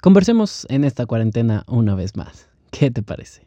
conversemos 0.00 0.66
en 0.70 0.84
esta 0.84 1.06
cuarentena 1.06 1.64
una 1.66 1.94
vez 1.94 2.16
más. 2.16 2.48
¿Qué 2.70 2.90
te 2.90 3.02
parece? 3.02 3.46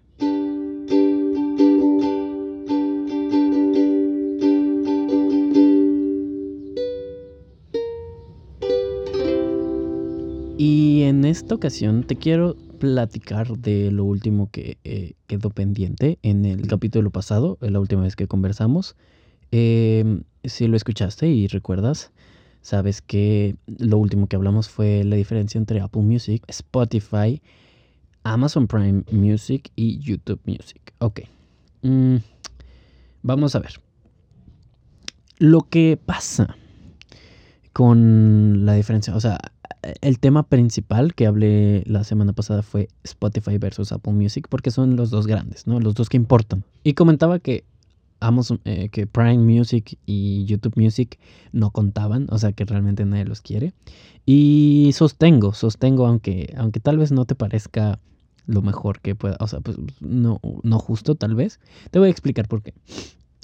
Y 10.57 11.04
en 11.04 11.25
esta 11.25 11.55
ocasión 11.55 12.04
te 12.04 12.16
quiero 12.16 12.55
platicar 12.79 13.57
de 13.57 13.91
lo 13.91 14.05
último 14.05 14.49
que 14.51 14.77
eh, 14.83 15.13
quedó 15.27 15.49
pendiente 15.49 16.20
en 16.21 16.45
el 16.45 16.67
capítulo 16.67 17.09
pasado, 17.11 17.57
la 17.61 17.79
última 17.79 18.04
vez 18.04 18.15
que 18.15 18.27
conversamos. 18.27 18.95
Em, 19.51 20.23
si 20.43 20.67
lo 20.67 20.77
escuchaste 20.77 21.27
y 21.27 21.47
recuerdas, 21.47 22.11
sabes 22.64 23.02
que 23.02 23.57
lo 23.68 24.00
último 24.00 24.27
que 24.27 24.38
hablamos 24.38 24.70
fue 24.70 25.04
la 25.04 25.18
diferencia 25.18 25.59
entre 25.59 25.82
Apple 25.82 26.02
Music, 26.02 26.43
Spotify, 26.48 27.41
Amazon 28.24 28.68
Prime 28.68 29.04
Music 29.11 29.70
y 29.75 30.00
YouTube 30.00 30.39
Music. 30.46 30.93
Ok. 31.00 31.21
Mm, 31.84 32.16
vamos 33.22 33.54
a 33.56 33.60
ver. 33.60 33.80
Lo 35.38 35.62
que 35.70 36.00
pasa 36.04 36.56
con 37.73 38.66
la 38.66 38.76
diferencia, 38.76 39.14
o 39.14 39.20
sea, 39.20 39.40
el 40.00 40.20
tema 40.20 40.44
principal 40.44 41.14
que 41.16 41.28
hablé 41.28 41.84
la 41.86 42.06
semana 42.06 42.32
pasada 42.32 42.62
fue 42.62 42.88
Spotify 43.04 43.58
versus 43.58 43.92
Apple 43.92 44.14
Music, 44.14 44.48
porque 44.50 44.72
son 44.72 44.95
los 44.95 45.09
dos 45.09 45.28
grandes, 45.28 45.68
¿no? 45.68 45.82
Los 45.82 45.95
dos 45.95 46.08
que 46.08 46.16
importan. 46.16 46.64
Y 46.84 46.94
comentaba 46.94 47.40
que 47.40 47.66
Amazon, 48.23 48.59
eh, 48.66 48.90
que 48.90 49.08
Prime 49.08 49.38
Music 49.38 49.98
y 50.05 50.45
YouTube 50.45 50.73
Music 50.76 51.20
no 51.52 51.72
contaban, 51.72 52.27
o 52.30 52.38
sea 52.38 52.52
que 52.54 52.66
realmente 52.66 53.05
nadie 53.05 53.26
los 53.26 53.41
quiere. 53.41 53.73
Y 54.26 54.91
sostengo, 54.94 55.54
sostengo, 55.54 56.08
aunque, 56.08 56.54
aunque 56.58 56.80
tal 56.80 56.98
vez 56.98 57.12
no 57.12 57.26
te 57.26 57.36
parezca 57.36 58.00
lo 58.45 58.62
mejor 58.62 59.00
que 59.00 59.16
pueda, 59.16 59.38
o 59.40 59.48
sea, 59.48 59.59
pues 59.59 59.78
no, 60.00 60.39
no 60.64 60.80
justo 60.80 61.16
tal 61.16 61.36
vez. 61.36 61.59
Te 61.92 62.00
voy 62.00 62.08
a 62.08 62.11
explicar 62.11 62.48
por 62.48 62.64
qué. 62.64 62.73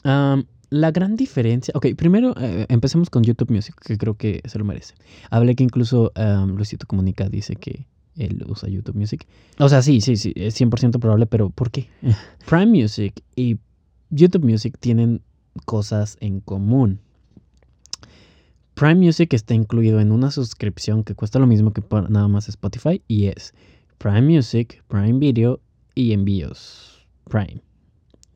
la 0.03 0.91
gran 0.91 1.15
diferencia, 1.15 1.73
ok, 1.75 1.87
primero 1.97 2.33
eh, 2.39 2.65
empecemos 2.69 3.09
con 3.09 3.23
YouTube 3.23 3.51
Music, 3.51 3.75
que 3.83 3.97
creo 3.97 4.15
que 4.15 4.41
se 4.45 4.57
lo 4.59 4.65
merece. 4.65 4.95
Hablé 5.29 5.55
que 5.55 5.63
incluso 5.63 6.11
Luisito 6.47 6.87
Comunica 6.87 7.29
dice 7.29 7.55
que 7.55 7.87
él 8.19 8.43
usa 8.47 8.69
YouTube 8.69 8.95
Music. 8.95 9.25
O 9.57 9.69
sea, 9.69 9.81
sí, 9.81 10.01
sí, 10.01 10.17
sí, 10.17 10.33
es 10.35 10.59
100% 10.59 10.99
probable, 10.99 11.25
pero 11.25 11.49
¿por 11.49 11.71
qué? 11.71 11.87
Prime 12.47 12.67
Music 12.67 13.21
y 13.35 13.57
YouTube 14.09 14.45
Music 14.45 14.77
tienen 14.79 15.21
cosas 15.65 16.17
en 16.19 16.39
común. 16.39 16.99
Prime 18.73 18.95
Music 18.95 19.33
está 19.33 19.53
incluido 19.53 19.99
en 19.99 20.11
una 20.11 20.31
suscripción 20.31 21.03
que 21.03 21.15
cuesta 21.15 21.39
lo 21.39 21.47
mismo 21.47 21.73
que 21.73 21.83
nada 22.09 22.27
más 22.27 22.47
Spotify 22.47 23.01
y 23.07 23.25
es 23.25 23.53
Prime 23.97 24.21
Music, 24.21 24.83
Prime 24.87 25.19
Video 25.19 25.59
y 25.95 26.13
envíos 26.13 27.05
Prime 27.25 27.61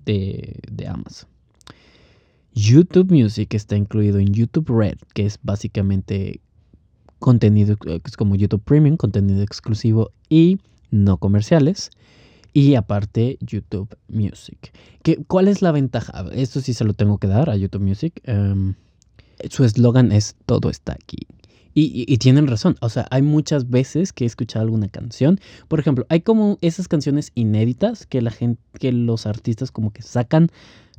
de, 0.06 0.60
de 0.70 0.88
Amazon. 0.88 1.30
YouTube 2.54 3.12
Music 3.12 3.54
está 3.54 3.76
incluido 3.76 4.20
en 4.20 4.34
YouTube 4.34 4.70
Red, 4.70 4.98
que 5.14 5.26
es 5.26 5.40
básicamente 5.42 6.42
contenido, 7.20 7.78
es 8.06 8.18
como 8.18 8.36
YouTube 8.36 8.64
Premium, 8.64 8.98
contenido 8.98 9.42
exclusivo 9.42 10.12
y 10.30 10.60
no 10.92 11.18
comerciales. 11.18 11.90
Y 12.54 12.76
aparte, 12.76 13.38
YouTube 13.42 13.98
Music. 14.08 14.72
¿Qué, 15.02 15.24
¿Cuál 15.26 15.48
es 15.48 15.62
la 15.62 15.72
ventaja? 15.72 16.26
Esto 16.34 16.62
sí 16.62 16.74
se 16.74 16.86
lo 16.86 16.94
tengo 16.94 17.18
que 17.18 17.28
dar 17.28 17.50
a 17.50 17.58
YouTube 17.58 17.82
Music. 17.82 18.22
Em, 18.26 18.76
su 19.50 19.64
eslogan 19.64 20.12
es 20.12 20.36
todo 20.46 20.70
está 20.70 20.94
aquí. 20.94 21.28
Y, 21.76 22.18
tienen 22.20 22.46
razón. 22.46 22.76
O 22.82 22.90
sea, 22.90 23.08
hay 23.10 23.24
muchas 23.24 23.72
veces 23.72 24.14
que 24.14 24.26
he 24.26 24.28
escuchado 24.28 24.64
alguna 24.64 24.90
canción. 24.90 25.40
Por 25.68 25.80
ejemplo, 25.80 26.06
hay 26.08 26.22
como 26.22 26.60
esas 26.62 26.88
canciones 26.88 27.32
inéditas 27.34 28.06
que 28.06 28.22
la 28.22 28.30
gente, 28.30 28.62
que 28.80 28.92
los 28.92 29.26
artistas 29.26 29.72
como 29.72 29.92
que 29.92 30.04
sacan 30.04 30.50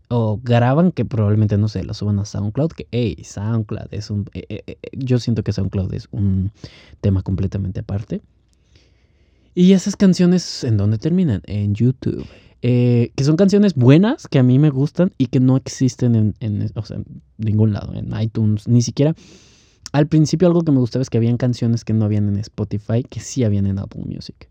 o 0.08 0.40
graban 0.42 0.90
que 0.90 1.04
probablemente 1.04 1.56
no 1.58 1.68
sé, 1.68 1.84
lo 1.84 1.94
suban 1.94 2.18
a 2.18 2.24
SoundCloud. 2.24 2.72
Que, 2.72 2.88
hey, 2.90 3.16
SoundCloud 3.22 3.86
es 3.92 4.10
un. 4.10 4.28
Eh, 4.34 4.46
eh, 4.48 4.62
eh, 4.66 4.76
yo 4.92 5.20
siento 5.20 5.44
que 5.44 5.52
SoundCloud 5.52 5.94
es 5.94 6.08
un 6.10 6.50
tema 7.00 7.22
completamente 7.22 7.78
aparte. 7.80 8.20
Y 9.54 9.72
esas 9.72 9.96
canciones, 9.96 10.64
¿en 10.64 10.76
dónde 10.76 10.98
terminan? 10.98 11.42
En 11.46 11.74
YouTube. 11.74 12.26
Eh, 12.62 13.12
que 13.14 13.24
son 13.24 13.36
canciones 13.36 13.74
buenas, 13.74 14.26
que 14.26 14.38
a 14.38 14.42
mí 14.42 14.58
me 14.58 14.70
gustan 14.70 15.12
y 15.18 15.26
que 15.26 15.38
no 15.38 15.56
existen 15.56 16.14
en, 16.14 16.34
en, 16.40 16.70
o 16.74 16.82
sea, 16.84 16.98
ningún 17.36 17.72
lado, 17.72 17.94
en 17.94 18.10
iTunes, 18.18 18.66
ni 18.66 18.80
siquiera. 18.80 19.14
Al 19.92 20.08
principio 20.08 20.48
algo 20.48 20.62
que 20.62 20.72
me 20.72 20.78
gustaba 20.78 21.02
es 21.02 21.10
que 21.10 21.18
habían 21.18 21.36
canciones 21.36 21.84
que 21.84 21.92
no 21.92 22.04
habían 22.04 22.28
en 22.28 22.36
Spotify, 22.38 23.04
que 23.08 23.20
sí 23.20 23.44
habían 23.44 23.66
en 23.66 23.78
Apple 23.78 24.02
Music. 24.06 24.48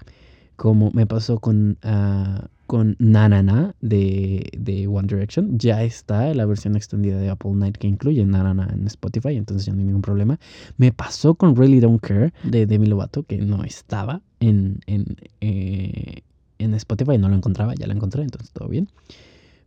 Como 0.56 0.92
me 0.92 1.06
pasó 1.06 1.40
con 1.40 1.80
uh, 1.84 2.46
con 2.68 2.96
Na 3.00 3.30
Na 3.30 3.44
Na 3.44 3.76
de, 3.82 4.50
de, 4.58 4.88
One 4.88 5.08
Direction. 5.08 5.58
Ya 5.58 5.84
está 5.84 6.34
la 6.34 6.46
versión 6.46 6.76
extendida 6.76 7.20
de 7.20 7.30
Apple 7.30 7.52
Night 7.52 7.78
que 7.78 7.88
incluye 7.88 8.26
Na 8.26 8.44
Na 8.44 8.54
Na 8.54 8.70
en 8.74 8.88
Spotify, 8.88 9.36
entonces 9.36 9.66
ya 9.66 9.74
no 9.74 9.80
hay 9.80 9.86
ningún 9.86 10.02
problema. 10.02 10.40
Me 10.78 10.92
pasó 10.92 11.36
con 11.36 11.56
Really 11.56 11.80
Don't 11.80 12.02
Care 12.02 12.34
de 12.44 12.66
Demi 12.66 12.88
Lovato, 12.88 13.24
que 13.24 13.38
no 13.38 13.64
estaba 13.64 14.22
en, 14.40 14.80
en, 14.88 15.18
eh, 15.42 16.22
en 16.60 16.74
Spotify, 16.76 17.18
no 17.18 17.30
lo 17.30 17.36
encontraba, 17.36 17.76
ya 17.76 17.88
lo 17.88 17.94
encontré, 17.94 18.24
entonces 18.24 18.52
todo 18.52 18.68
bien. 18.68 18.90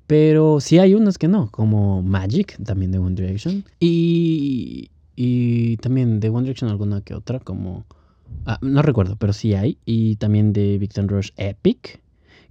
Pero 0.06 0.60
sí 0.60 0.78
hay 0.78 0.94
unas 0.94 1.18
que 1.18 1.28
no, 1.28 1.50
como 1.50 2.02
Magic, 2.02 2.56
también 2.64 2.92
de 2.92 2.98
One 2.98 3.16
Direction. 3.16 3.64
Y, 3.80 4.90
y 5.16 5.76
también 5.78 6.20
de 6.20 6.28
One 6.28 6.42
Direction 6.42 6.70
alguna 6.70 7.00
que 7.00 7.14
otra, 7.14 7.40
como... 7.40 7.84
Ah, 8.44 8.58
no 8.60 8.82
recuerdo, 8.82 9.16
pero 9.16 9.32
sí 9.32 9.54
hay. 9.54 9.78
Y 9.84 10.16
también 10.16 10.52
de 10.52 10.78
Victor 10.78 11.06
Rush 11.06 11.30
Epic, 11.36 12.00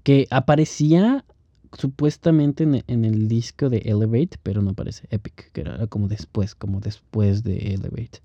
que 0.06 0.28
aparecía 0.30 1.26
supuestamente 1.74 2.64
en, 2.64 3.06
el 3.06 3.28
disco 3.28 3.72
de 3.72 3.80
Elevate, 3.80 4.38
pero 4.44 4.62
no 4.62 4.70
aparece 4.70 5.08
Epic, 5.10 5.52
que 5.52 5.62
era 5.62 5.88
como 5.88 6.08
después, 6.08 6.54
como 6.54 6.80
después 6.80 7.42
de 7.44 7.74
Elevate. 7.74 8.22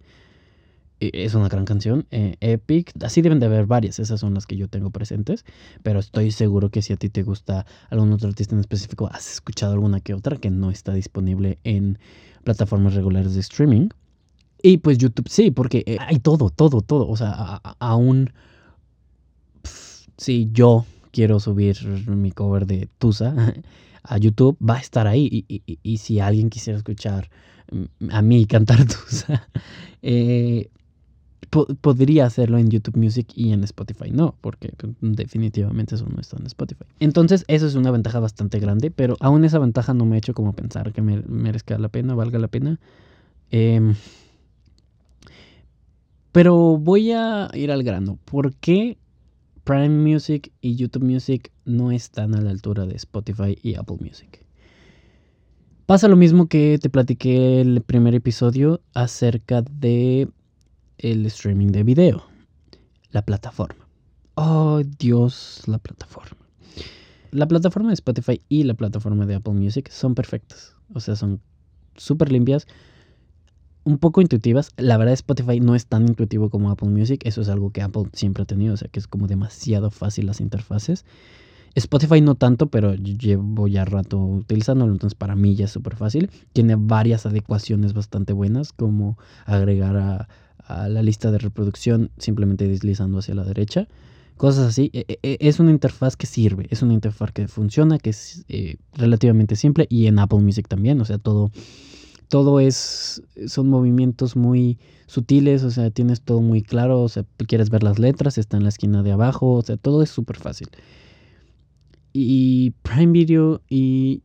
E, 1.01 1.11
es 1.15 1.35
una 1.35 1.49
gran 1.49 1.65
canción. 1.65 2.07
Eh, 2.11 2.37
Epic, 2.41 2.93
así 3.03 3.23
deben 3.23 3.41
de 3.41 3.47
haber 3.47 3.65
varias, 3.65 3.99
esas 3.99 4.21
son 4.21 4.35
las 4.35 4.47
que 4.47 4.59
yo 4.59 4.69
tengo 4.69 4.91
presentes, 4.91 5.47
pero 5.83 6.01
estoy 6.01 6.33
seguro 6.33 6.69
que 6.69 6.83
si 6.83 6.93
a 6.93 6.97
ti 6.97 7.09
te 7.09 7.23
gusta 7.23 7.65
algún 7.89 8.13
otro 8.13 8.29
artista 8.29 8.55
en 8.55 8.61
específico, 8.61 9.09
has 9.11 9.33
escuchado 9.33 9.73
alguna 9.73 10.01
que 10.01 10.13
otra 10.13 10.37
que 10.37 10.51
no 10.51 10.71
está 10.71 10.93
disponible 10.93 11.59
en 11.65 11.99
plataformas 12.45 12.93
regulares 12.93 13.33
de 13.33 13.41
streaming. 13.41 13.89
Y 14.63 14.77
pues 14.77 14.99
YouTube 14.99 15.31
sí, 15.31 15.51
porque 15.51 15.83
eh, 15.87 15.97
hay 15.99 16.19
todo, 16.19 16.51
todo, 16.51 16.83
todo. 16.83 17.09
O 17.09 17.17
sea, 17.17 17.63
aún... 17.79 18.35
Si 20.19 20.51
yo 20.53 20.85
quiero 21.11 21.41
subir 21.41 21.85
mi 22.07 22.33
cover 22.33 22.67
de 22.67 22.89
Tusa 22.99 23.35
a 24.03 24.19
YouTube, 24.19 24.57
va 24.67 24.77
a 24.77 24.81
estar 24.81 25.07
ahí. 25.07 25.45
Y, 25.49 25.97
si 25.99 26.21
alguien 26.21 26.51
quisiera 26.51 26.77
escuchar 26.77 27.31
mm, 27.71 28.11
a 28.11 28.23
mí 28.23 28.47
cantar 28.47 28.85
Tusa, 28.87 29.49
eh, 30.03 30.71
podría 31.81 32.27
hacerlo 32.27 32.59
en 32.59 32.71
YouTube 32.71 32.97
Music 32.97 33.29
y 33.35 33.53
en 33.53 33.65
Spotify. 33.65 34.11
No, 34.11 34.37
porque 34.41 34.73
pues, 34.77 34.93
definitivamente 35.01 35.97
eso 35.97 36.07
no 36.07 36.21
está 36.21 36.37
en 36.39 36.47
Spotify. 36.47 36.85
Entonces, 37.01 37.45
eso 37.49 37.67
es 37.67 37.75
una 37.75 37.91
ventaja 37.91 38.21
bastante 38.21 38.61
grande, 38.61 38.91
pero 38.91 39.17
aún 39.21 39.45
esa 39.45 39.59
ventaja 39.59 39.95
no 39.95 40.05
me 40.05 40.17
ha 40.17 40.19
hecho 40.19 40.35
como 40.35 40.53
pensar 40.53 40.93
que 40.93 41.03
me 41.03 41.23
merezca 41.23 41.79
la 41.79 41.89
pena, 41.89 42.15
valga 42.15 42.39
la 42.39 42.49
pena. 42.49 42.79
Em, 43.51 43.95
pero 46.33 46.79
voy 46.79 47.11
a 47.13 47.51
ir 47.55 47.73
al 47.73 47.83
grano. 47.83 48.19
¿Por 48.25 48.55
qué 48.55 48.97
Prime 49.65 49.89
Music 49.89 50.53
y 50.61 50.77
YouTube 50.77 51.05
Music 51.05 51.53
no 51.65 51.91
están 51.91 52.35
a 52.35 52.41
la 52.41 52.51
altura 52.51 52.87
de 52.87 52.97
Spotify 52.97 53.59
y 53.63 53.75
Apple 53.75 53.99
Music. 54.01 54.45
Pasa 55.87 56.09
lo 56.09 56.17
mismo 56.17 56.49
que 56.49 56.79
te 56.81 56.89
platiqué 56.89 57.61
el 57.61 57.83
primer 57.83 58.15
episodio 58.15 58.81
acerca 58.95 59.63
de 59.63 60.29
el 60.99 61.27
streaming 61.27 61.69
de 61.69 61.83
video, 61.83 62.23
la 63.11 63.23
plataforma. 63.23 63.89
Oh, 64.35 64.83
Dios, 64.99 65.63
la 65.67 65.79
plataforma. 65.79 66.37
La 67.33 67.47
plataforma 67.47 67.89
de 67.89 67.95
Spotify 67.95 68.41
y 68.49 68.65
la 68.65 68.75
plataforma 68.75 69.27
de 69.27 69.35
Apple 69.35 69.55
Music 69.55 69.89
son 69.91 70.15
perfectas. 70.15 70.77
O 70.95 71.01
sea, 71.01 71.17
son 71.17 71.41
súper 71.97 72.33
limpias 72.33 72.67
un 73.85 73.99
poco 73.99 74.21
intuitivas. 74.21 74.73
La 74.77 74.97
verdad 74.97 75.15
Spotify 75.15 75.61
no 75.61 75.75
es 75.75 75.87
tan 75.87 76.07
intuitivo 76.09 76.51
como 76.51 76.71
Apple 76.71 76.89
Music. 76.89 77.23
Eso 77.25 77.41
es 77.41 77.49
algo 77.49 77.71
que 77.71 77.83
Apple 77.83 78.05
siempre 78.13 78.43
ha 78.43 78.47
tenido. 78.47 78.75
O 78.75 78.77
sea 78.77 78.89
que 78.89 79.01
es 79.01 79.07
como 79.07 79.27
demasiado 79.27 79.91
fácil 79.91 80.27
las 80.27 80.41
interfaces. 80.41 81.05
Spotify 81.75 82.21
no 82.21 82.35
tanto, 82.35 82.67
pero 82.67 82.95
llevo 82.95 83.69
ya 83.69 83.85
rato 83.85 84.19
utilizándolo, 84.19 84.93
entonces 84.93 85.15
para 85.15 85.37
mí 85.37 85.55
ya 85.55 85.67
es 85.67 85.71
súper 85.71 85.97
fácil. 85.97 86.31
Tiene 86.53 86.77
varias 86.77 87.27
adecuaciones 87.27 87.93
bastante 87.93 88.33
buenas, 88.33 88.73
como 88.73 89.19
agregar 89.47 89.97
a, 89.97 90.29
la 90.89 91.03
lista 91.03 91.33
de 91.33 91.39
reproducción 91.39 92.13
simplemente 92.17 92.69
deslizando 92.69 93.19
hacia 93.19 93.35
la 93.35 93.45
derecha. 93.45 93.89
Cosas 94.37 94.69
así. 94.69 94.91
E, 94.93 95.19
e, 95.23 95.39
es 95.41 95.59
una 95.59 95.73
interfaz 95.73 96.17
que 96.17 96.27
sirve, 96.27 96.67
es 96.71 96.83
una 96.83 96.95
interfaz 96.95 97.33
que 97.33 97.49
funciona, 97.49 97.99
que 97.99 98.11
es 98.11 98.45
eh, 98.49 98.77
relativamente 98.93 99.57
simple 99.57 99.87
y 99.89 100.07
en 100.07 100.19
Apple 100.21 100.39
Music 100.39 100.69
también, 100.69 101.01
o 101.01 101.05
sea, 101.05 101.19
todo 101.19 101.51
todo 102.31 102.61
es, 102.61 103.23
son 103.49 103.69
movimientos 103.69 104.37
muy 104.37 104.79
sutiles, 105.07 105.65
o 105.65 105.71
sea, 105.71 105.91
tienes 105.91 106.23
todo 106.23 106.41
muy 106.41 106.63
claro, 106.63 107.03
o 107.03 107.09
sea, 107.09 107.25
quieres 107.49 107.71
ver 107.71 107.83
las 107.83 107.99
letras, 107.99 108.39
está 108.39 108.57
en 108.57 108.63
la 108.63 108.69
esquina 108.69 109.03
de 109.03 109.11
abajo, 109.11 109.53
o 109.53 109.63
sea, 109.63 109.77
todo 109.77 110.01
es 110.01 110.11
súper 110.11 110.37
fácil. 110.37 110.69
Y 112.13 112.71
Prime 112.83 113.13
Video 113.13 113.61
y 113.69 114.23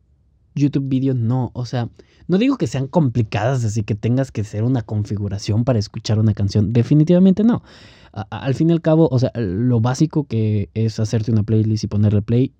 YouTube 0.54 0.88
Video 0.88 1.14
no, 1.14 1.50
o 1.52 1.66
sea, 1.66 1.88
no 2.28 2.38
digo 2.38 2.56
que 2.56 2.68
sean 2.68 2.86
complicadas, 2.86 3.64
así 3.64 3.82
que 3.82 3.96
tengas 3.96 4.30
que 4.30 4.42
hacer 4.42 4.62
una 4.62 4.82
configuración 4.82 5.64
para 5.64 5.80
escuchar 5.80 6.20
una 6.20 6.32
canción, 6.32 6.72
definitivamente 6.72 7.42
no. 7.42 7.64
al 8.12 8.54
fin 8.54 8.70
y 8.70 8.72
al 8.72 8.82
cabo, 8.82 9.08
o 9.10 9.18
sea, 9.18 9.32
lo 9.34 9.80
básico 9.80 10.28
que 10.28 10.70
es 10.74 11.00
hacerte 11.00 11.32
una 11.32 11.42
playlist 11.42 11.82
y 11.82 11.88
ponerle 11.88 12.22
play 12.22 12.52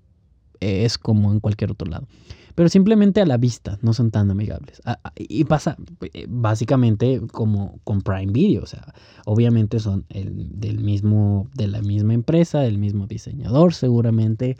es 0.58 0.98
como 0.98 1.32
en 1.32 1.38
cualquier 1.38 1.70
otro 1.70 1.88
lado 1.88 2.08
pero 2.56 2.70
simplemente 2.70 3.20
a 3.20 3.26
la 3.26 3.36
vista 3.36 3.78
no 3.82 3.92
son 3.92 4.10
tan 4.10 4.30
amigables. 4.30 4.80
Y 5.16 5.44
pasa 5.44 5.76
eh, 6.14 6.26
básicamente 6.28 7.20
como 7.30 7.78
con 7.84 8.00
Prime 8.00 8.32
Video, 8.32 8.62
o 8.62 8.66
sea, 8.66 8.94
obviamente 9.26 9.78
son 9.78 10.06
el, 10.08 10.58
del 10.58 10.80
mismo, 10.80 11.48
de 11.54 11.68
la 11.68 11.82
misma 11.82 12.14
empresa, 12.14 12.60
del 12.60 12.78
mismo 12.78 13.06
diseñador 13.06 13.74
seguramente, 13.74 14.56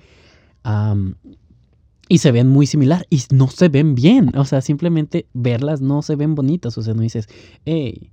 y 2.09 2.19
se 2.19 2.33
ven 2.33 2.49
muy 2.49 2.67
similar 2.67 3.07
y 3.09 3.23
no 3.33 3.49
se 3.49 3.69
ven 3.69 3.95
bien, 3.95 4.31
o 4.37 4.45
sea, 4.45 4.61
simplemente 4.61 5.27
verlas 5.33 5.81
no 5.81 6.03
se 6.03 6.17
ven 6.17 6.35
bonitas, 6.35 6.77
o 6.77 6.83
sea, 6.83 6.93
no 6.93 7.01
dices, 7.01 7.29
hey, 7.65 8.11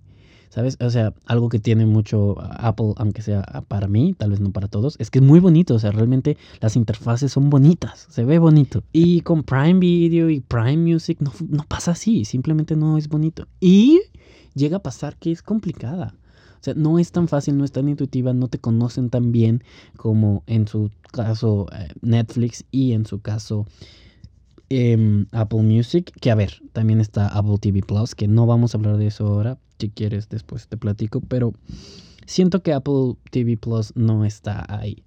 ¿Sabes? 0.54 0.78
O 0.82 0.90
sea, 0.92 1.16
algo 1.26 1.50
que 1.50 1.58
tiene 1.58 1.88
mucho 1.88 2.36
Apple, 2.40 2.94
aunque 2.98 3.24
sea 3.24 3.42
para 3.68 3.88
mí, 3.88 4.14
tal 4.14 4.30
vez 4.30 4.40
no 4.40 4.52
para 4.52 4.68
todos, 4.68 4.98
es 5.00 5.10
que 5.10 5.18
es 5.18 5.26
muy 5.26 5.40
bonito. 5.40 5.74
O 5.74 5.80
sea, 5.80 5.90
realmente 5.90 6.38
las 6.62 6.76
interfaces 6.76 7.32
son 7.32 7.50
bonitas, 7.50 8.06
se 8.12 8.24
ve 8.24 8.38
bonito. 8.38 8.84
Y 8.94 9.22
con 9.22 9.42
Prime 9.42 9.80
Video 9.80 10.30
y 10.30 10.42
Prime 10.42 10.78
Music 10.78 11.18
no, 11.22 11.34
no 11.50 11.64
pasa 11.68 11.94
así, 11.94 12.24
simplemente 12.24 12.76
no 12.76 13.00
es 13.00 13.10
bonito. 13.10 13.48
Y 13.60 14.02
llega 14.54 14.78
a 14.78 14.84
pasar 14.84 15.18
que 15.18 15.32
es 15.32 15.42
complicada. 15.42 16.14
O 16.54 16.64
sea, 16.64 16.76
no 16.76 17.00
es 17.00 17.12
tan 17.12 17.28
fácil, 17.28 17.58
no 17.58 17.66
es 17.66 17.72
tan 17.72 17.90
intuitiva, 17.90 18.32
no 18.36 18.48
te 18.48 18.60
conocen 18.60 19.10
tan 19.10 19.32
bien 19.32 19.64
como 19.98 20.44
en 20.46 20.68
su 20.68 20.92
caso 21.12 21.66
eh, 21.74 21.88
Netflix 22.02 22.64
y 22.70 22.92
en 22.92 23.08
su 23.08 23.22
caso 23.22 23.66
Em, 24.70 25.28
Apple 25.32 25.62
Music, 25.62 26.12
que 26.20 26.32
a 26.32 26.36
ver, 26.36 26.62
también 26.72 27.00
está 27.00 27.28
Apple 27.28 27.58
TV 27.60 27.82
Plus, 27.82 28.16
que 28.16 28.28
no 28.28 28.46
vamos 28.46 28.74
a 28.74 28.78
hablar 28.78 28.98
de 28.98 29.08
eso 29.08 29.28
ahora, 29.28 29.58
si 29.78 29.90
quieres 29.90 30.30
después 30.30 30.68
te 30.68 30.78
platico, 30.78 31.22
pero 31.22 31.54
siento 32.26 32.64
que 32.64 32.74
Apple 32.74 33.16
TV 33.32 33.58
Plus 33.58 33.94
no 33.96 34.26
está 34.26 34.66
ahí. 34.70 35.04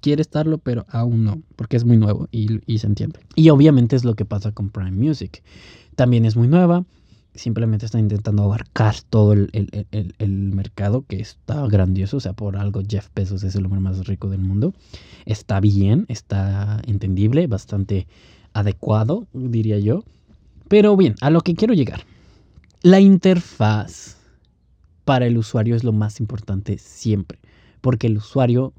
Quiere 0.00 0.20
estarlo, 0.20 0.58
pero 0.58 0.84
aún 0.90 1.24
no, 1.24 1.40
porque 1.56 1.76
es 1.76 1.84
muy 1.84 1.96
nuevo 1.96 2.28
y, 2.30 2.78
se 2.78 2.86
entiende. 2.86 3.20
Y 3.36 3.48
obviamente 3.48 3.96
es 3.96 4.04
lo 4.04 4.14
que 4.14 4.24
pasa 4.26 4.52
con 4.52 4.68
Prime 4.68 4.90
Music. 4.90 5.42
También 5.94 6.26
es 6.26 6.36
muy 6.36 6.48
nueva, 6.48 6.84
simplemente 7.34 7.86
está 7.86 7.98
intentando 7.98 8.44
abarcar 8.44 8.96
todo 9.10 9.32
el, 9.32 9.48
el, 9.90 10.30
mercado 10.52 11.04
que 11.06 11.20
está 11.20 11.66
grandioso. 11.66 12.18
O 12.18 12.20
sea, 12.20 12.32
por 12.32 12.56
algo 12.56 12.82
Jeff 12.88 13.08
Bezos 13.14 13.42
es 13.42 13.54
el 13.54 13.64
hombre 13.64 13.80
más 13.80 14.06
rico 14.06 14.30
del 14.30 14.40
mundo. 14.40 14.72
Está 15.26 15.60
bien, 15.60 16.06
está 16.08 16.80
entendible, 16.86 17.46
bastante 17.46 18.06
adecuado, 18.52 19.26
diría 19.32 19.78
yo. 19.78 20.04
Pero 20.68 20.96
bien, 20.96 21.14
a 21.20 21.30
lo 21.30 21.40
que 21.40 21.54
quiero 21.54 21.74
llegar. 21.74 22.04
La 22.82 23.00
interfaz 23.00 24.16
para 25.04 25.26
el 25.26 25.38
usuario 25.38 25.76
es 25.76 25.84
lo 25.84 25.92
más 25.92 26.20
importante 26.20 26.78
siempre, 26.78 27.38
porque 27.80 28.06
el 28.06 28.18
usuario 28.18 28.72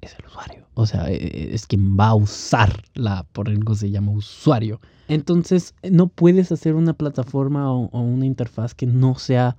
es 0.00 0.14
el 0.18 0.26
usuario, 0.26 0.66
o 0.74 0.86
sea, 0.86 1.10
e, 1.10 1.14
e, 1.14 1.54
es 1.54 1.66
quien 1.66 1.96
va 1.98 2.08
a 2.08 2.14
usar 2.14 2.82
la, 2.94 3.22
por 3.32 3.48
algo 3.48 3.74
se 3.74 3.90
llama 3.90 4.12
usuario. 4.12 4.80
Entonces, 5.08 5.74
no 5.88 6.08
puedes 6.08 6.52
hacer 6.52 6.74
una 6.74 6.94
plataforma 6.94 7.72
o, 7.72 8.00
una 8.00 8.26
interfaz 8.26 8.74
que 8.74 8.86
no 8.86 9.16
sea 9.16 9.56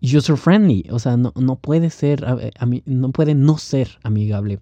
user 0.00 0.36
friendly, 0.36 0.86
o 0.90 0.98
sea, 0.98 1.16
no, 1.16 1.32
no 1.36 1.56
puede 1.56 1.90
ser, 1.90 2.24
no 2.86 3.12
puede 3.12 3.34
no 3.34 3.58
ser 3.58 3.98
amigable 4.02 4.60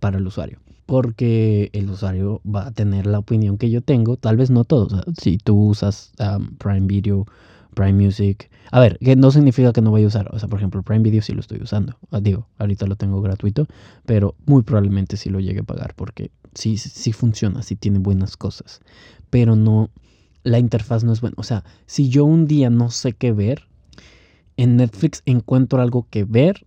para 0.00 0.18
el 0.18 0.26
usuario. 0.26 0.58
Porque 0.86 1.70
el 1.72 1.88
usuario 1.88 2.42
va 2.44 2.66
a 2.66 2.70
tener 2.72 3.06
la 3.06 3.18
opinión 3.18 3.56
que 3.56 3.70
yo 3.70 3.80
tengo, 3.80 4.16
tal 4.16 4.36
vez 4.36 4.50
no 4.50 4.64
todos. 4.64 5.00
Si 5.18 5.38
tú 5.38 5.68
usas 5.68 6.12
um, 6.18 6.56
Prime 6.56 6.86
Video, 6.86 7.26
Prime 7.74 7.94
Music, 7.94 8.50
a 8.70 8.80
ver, 8.80 8.98
que 8.98 9.16
no 9.16 9.30
significa 9.30 9.72
que 9.72 9.80
no 9.80 9.92
vaya 9.92 10.06
a 10.06 10.08
usar, 10.08 10.28
o 10.32 10.38
sea, 10.38 10.48
por 10.48 10.58
ejemplo, 10.58 10.82
Prime 10.82 11.02
Video 11.02 11.22
sí 11.22 11.32
lo 11.32 11.40
estoy 11.40 11.62
usando, 11.62 11.96
ah, 12.10 12.20
digo, 12.20 12.46
ahorita 12.58 12.86
lo 12.86 12.96
tengo 12.96 13.22
gratuito, 13.22 13.66
pero 14.04 14.34
muy 14.46 14.62
probablemente 14.62 15.16
sí 15.16 15.30
lo 15.30 15.40
llegue 15.40 15.60
a 15.60 15.64
pagar 15.64 15.94
porque 15.94 16.30
sí, 16.54 16.76
sí 16.76 17.12
funciona, 17.12 17.62
sí 17.62 17.76
tiene 17.76 17.98
buenas 17.98 18.36
cosas, 18.36 18.80
pero 19.32 19.56
no, 19.56 19.88
la 20.42 20.58
interfaz 20.58 21.04
no 21.04 21.12
es 21.14 21.22
buena. 21.22 21.36
O 21.38 21.42
sea, 21.42 21.64
si 21.86 22.10
yo 22.10 22.26
un 22.26 22.46
día 22.46 22.68
no 22.68 22.90
sé 22.90 23.14
qué 23.14 23.32
ver, 23.32 23.62
en 24.58 24.76
Netflix 24.76 25.22
encuentro 25.24 25.80
algo 25.80 26.06
que 26.10 26.24
ver 26.24 26.66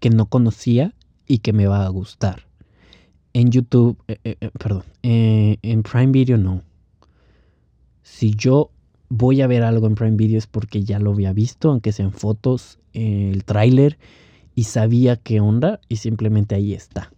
que 0.00 0.08
no 0.08 0.24
conocía 0.24 0.94
y 1.28 1.40
que 1.40 1.52
me 1.52 1.66
va 1.66 1.84
a 1.84 1.88
gustar 1.90 2.46
en 3.34 3.50
YouTube, 3.50 4.02
eh, 4.08 4.16
eh, 4.24 4.36
eh, 4.40 4.50
perdón, 4.58 4.84
en 5.02 5.82
Prime 5.82 6.12
Video 6.12 6.38
no. 6.38 6.62
Si 8.02 8.34
yo 8.34 8.70
voy 9.10 9.42
a 9.42 9.46
ver 9.46 9.62
algo 9.62 9.86
en 9.86 9.96
Prime 9.96 10.16
Video 10.16 10.38
es 10.38 10.46
porque 10.46 10.82
ya 10.82 10.98
lo 10.98 11.12
había 11.12 11.34
visto, 11.34 11.70
aunque 11.70 11.92
sean 11.92 12.12
fotos, 12.12 12.78
el 12.94 13.44
tráiler, 13.44 13.98
y 14.54 14.64
sabía 14.64 15.16
qué 15.16 15.40
onda, 15.40 15.80
y 15.90 15.96
simplemente 15.96 16.54
ahí 16.54 16.72
está. 16.72 17.12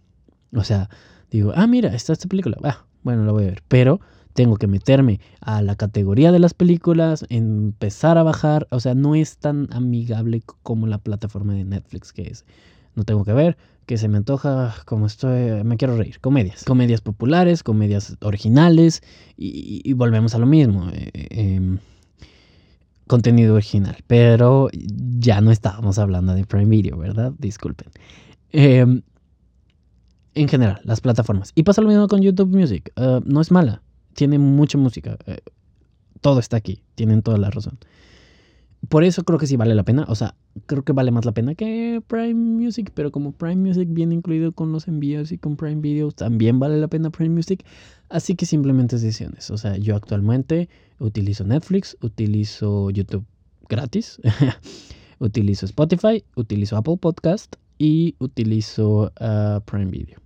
O 0.53 0.65
sea, 0.65 0.89
digo, 1.31 1.53
ah, 1.55 1.67
mira, 1.67 1.95
está 1.95 2.11
esta 2.11 2.27
película, 2.27 2.57
ah, 2.65 2.83
bueno, 3.03 3.23
la 3.23 3.31
voy 3.31 3.45
a 3.45 3.51
ver, 3.51 3.63
pero 3.69 4.01
tengo 4.39 4.55
que 4.55 4.67
meterme 4.67 5.19
a 5.41 5.61
la 5.61 5.75
categoría 5.75 6.31
de 6.31 6.39
las 6.39 6.53
películas, 6.53 7.25
empezar 7.27 8.17
a 8.17 8.23
bajar, 8.23 8.67
o 8.71 8.79
sea, 8.79 8.95
no 8.95 9.13
es 9.13 9.35
tan 9.35 9.67
amigable 9.73 10.43
como 10.63 10.87
la 10.87 10.97
plataforma 10.97 11.53
de 11.53 11.65
Netflix 11.65 12.13
que 12.13 12.21
es. 12.21 12.45
No 12.95 13.03
tengo 13.03 13.25
que 13.25 13.33
ver, 13.33 13.57
que 13.85 13.97
se 13.97 14.07
me 14.07 14.15
antoja, 14.15 14.73
como 14.85 15.07
estoy, 15.07 15.61
me 15.65 15.75
quiero 15.75 15.97
reír, 15.97 16.21
comedias. 16.21 16.63
Comedias 16.63 17.01
populares, 17.01 17.63
comedias 17.63 18.15
originales 18.21 19.03
y, 19.35 19.91
volvemos 19.91 20.33
a 20.35 20.37
lo 20.37 20.45
mismo. 20.45 20.87
Eh, 20.93 21.27
em, 21.31 21.79
contenido 23.07 23.55
original, 23.55 23.97
pero 24.07 24.69
ya 24.71 25.41
no 25.41 25.51
estábamos 25.51 25.99
hablando 25.99 26.33
de 26.33 26.45
Prime 26.45 26.67
Video, 26.67 26.97
¿verdad? 26.97 27.33
Disculpen. 27.39 27.89
Em, 28.53 29.01
en 30.33 30.47
general, 30.47 30.79
las 30.85 31.01
plataformas. 31.01 31.51
Y 31.55 31.63
pasa 31.63 31.81
lo 31.81 31.89
mismo 31.89 32.07
con 32.07 32.21
YouTube 32.21 32.55
Music. 32.55 32.93
Eh, 32.95 33.19
no 33.25 33.41
es 33.41 33.51
mala, 33.51 33.81
tiene 34.19 34.37
mucha 34.37 34.77
música. 34.77 35.17
Eh, 35.27 35.39
todo 36.19 36.41
está 36.41 36.57
aquí, 36.57 36.81
tienen 36.95 37.21
toda 37.21 37.37
la 37.37 37.49
razón. 37.49 37.77
Por 38.89 39.05
eso 39.05 39.23
creo 39.23 39.39
que 39.39 39.47
sí 39.47 39.55
vale 39.55 39.75
la 39.75 39.83
pena. 39.83 40.03
O 40.09 40.15
sea, 40.15 40.35
creo 40.65 40.83
que 40.83 40.91
vale 40.91 41.09
más 41.11 41.23
la 41.23 41.31
pena 41.31 41.55
que 41.55 42.03
Prime 42.05 42.33
Music. 42.33 42.91
Pero 42.93 43.13
como 43.13 43.31
Prime 43.31 43.55
Music 43.55 43.87
viene 43.89 44.15
incluido 44.15 44.51
con 44.51 44.73
los 44.73 44.89
envíos 44.89 45.31
y 45.31 45.37
con 45.37 45.55
Prime 45.55 45.79
Video, 45.79 46.11
también 46.11 46.59
vale 46.59 46.81
la 46.81 46.89
pena 46.89 47.09
Prime 47.11 47.33
Music. 47.33 47.63
Así 48.09 48.35
que 48.35 48.45
simplemente 48.45 48.97
es 48.97 49.03
decisiones. 49.03 49.49
O 49.51 49.57
sea, 49.57 49.77
yo 49.77 49.95
actualmente 49.95 50.67
utilizo 50.99 51.45
Netflix, 51.45 51.95
utilizo 52.01 52.89
YouTube 52.89 53.23
gratis, 53.69 54.19
utilizo 55.19 55.65
Spotify, 55.65 56.25
utilizo 56.35 56.75
Apple 56.75 56.97
Podcast 56.97 57.55
y 57.77 58.15
utilizo 58.19 59.13
uh, 59.21 59.61
Prime 59.61 59.91
Video. 59.91 60.19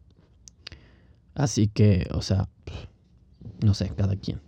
Así 1.36 1.68
que, 1.68 2.08
o 2.12 2.24
sea, 2.24 2.50
no 3.62 3.74
sé, 3.74 3.92
cada 3.96 4.16
quien. 4.16 4.40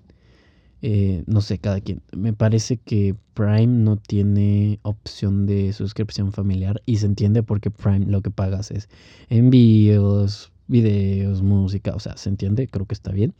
Eh, 0.81 1.23
no 1.25 1.41
sé, 1.41 1.57
cada 1.57 1.81
quien. 1.81 2.01
Me 2.15 2.33
parece 2.33 2.77
que 2.77 3.15
Prime 3.33 3.67
no 3.67 3.97
tiene 3.97 4.79
opción 4.83 5.45
de 5.45 5.73
suscripción 5.73 6.31
familiar 6.31 6.81
y 6.85 6.97
se 6.97 7.07
entiende 7.07 7.43
porque 7.43 7.71
Prime 7.71 8.05
lo 8.05 8.21
que 8.21 8.29
pagas 8.29 8.71
es 8.71 8.89
envíos, 9.29 10.51
videos, 10.67 11.41
música, 11.41 11.95
o 11.95 11.99
sea, 11.99 12.17
se 12.17 12.29
entiende, 12.29 12.67
creo 12.67 12.85
que 12.85 12.93
está 12.93 13.11
bien. 13.11 13.33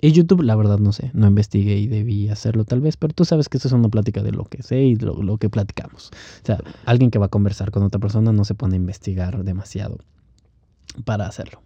Y 0.00 0.12
YouTube, 0.12 0.42
la 0.42 0.56
verdad 0.56 0.78
no 0.78 0.92
sé, 0.92 1.10
no 1.14 1.26
investigué 1.26 1.78
y 1.78 1.86
debí 1.86 2.28
hacerlo 2.28 2.64
tal 2.64 2.80
vez, 2.80 2.98
pero 2.98 3.14
tú 3.14 3.24
sabes 3.24 3.48
que 3.48 3.56
esto 3.56 3.68
es 3.68 3.72
una 3.72 3.88
plática 3.88 4.22
de 4.22 4.32
lo 4.32 4.44
que 4.44 4.62
sé 4.62 4.82
y 4.82 4.96
lo, 4.96 5.22
lo 5.22 5.38
que 5.38 5.48
platicamos. 5.48 6.10
O 6.42 6.46
sea, 6.46 6.58
alguien 6.84 7.10
que 7.10 7.18
va 7.18 7.26
a 7.26 7.30
conversar 7.30 7.70
con 7.70 7.82
otra 7.82 8.00
persona 8.00 8.32
no 8.32 8.44
se 8.44 8.54
pone 8.54 8.74
a 8.74 8.76
investigar 8.76 9.42
demasiado 9.44 9.98
para 11.04 11.26
hacerlo. 11.26 11.62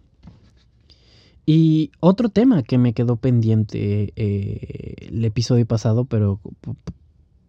Y 1.51 1.89
otro 1.99 2.29
tema 2.29 2.61
que 2.61 2.77
me 2.77 2.93
quedó 2.93 3.15
pendiente 3.15 4.13
eh, 4.15 5.07
el 5.07 5.25
episodio 5.25 5.65
pasado, 5.65 6.05
pero 6.05 6.39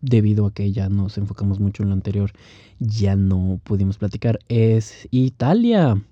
debido 0.00 0.46
a 0.46 0.54
que 0.54 0.72
ya 0.72 0.88
nos 0.88 1.18
enfocamos 1.18 1.60
mucho 1.60 1.82
en 1.82 1.90
lo 1.90 1.96
anterior, 1.96 2.32
ya 2.78 3.14
no 3.14 3.60
pudimos 3.62 3.98
platicar, 3.98 4.38
es 4.48 5.06
Italia. 5.10 6.02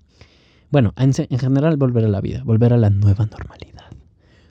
Bueno, 0.69 0.93
en, 0.97 1.13
general 1.39 1.77
volver 1.77 2.05
a 2.05 2.09
la 2.09 2.21
vida, 2.21 2.43
volver 2.43 2.73
a 2.73 2.77
la 2.77 2.91
nueva 2.91 3.25
normalidad. 3.25 3.85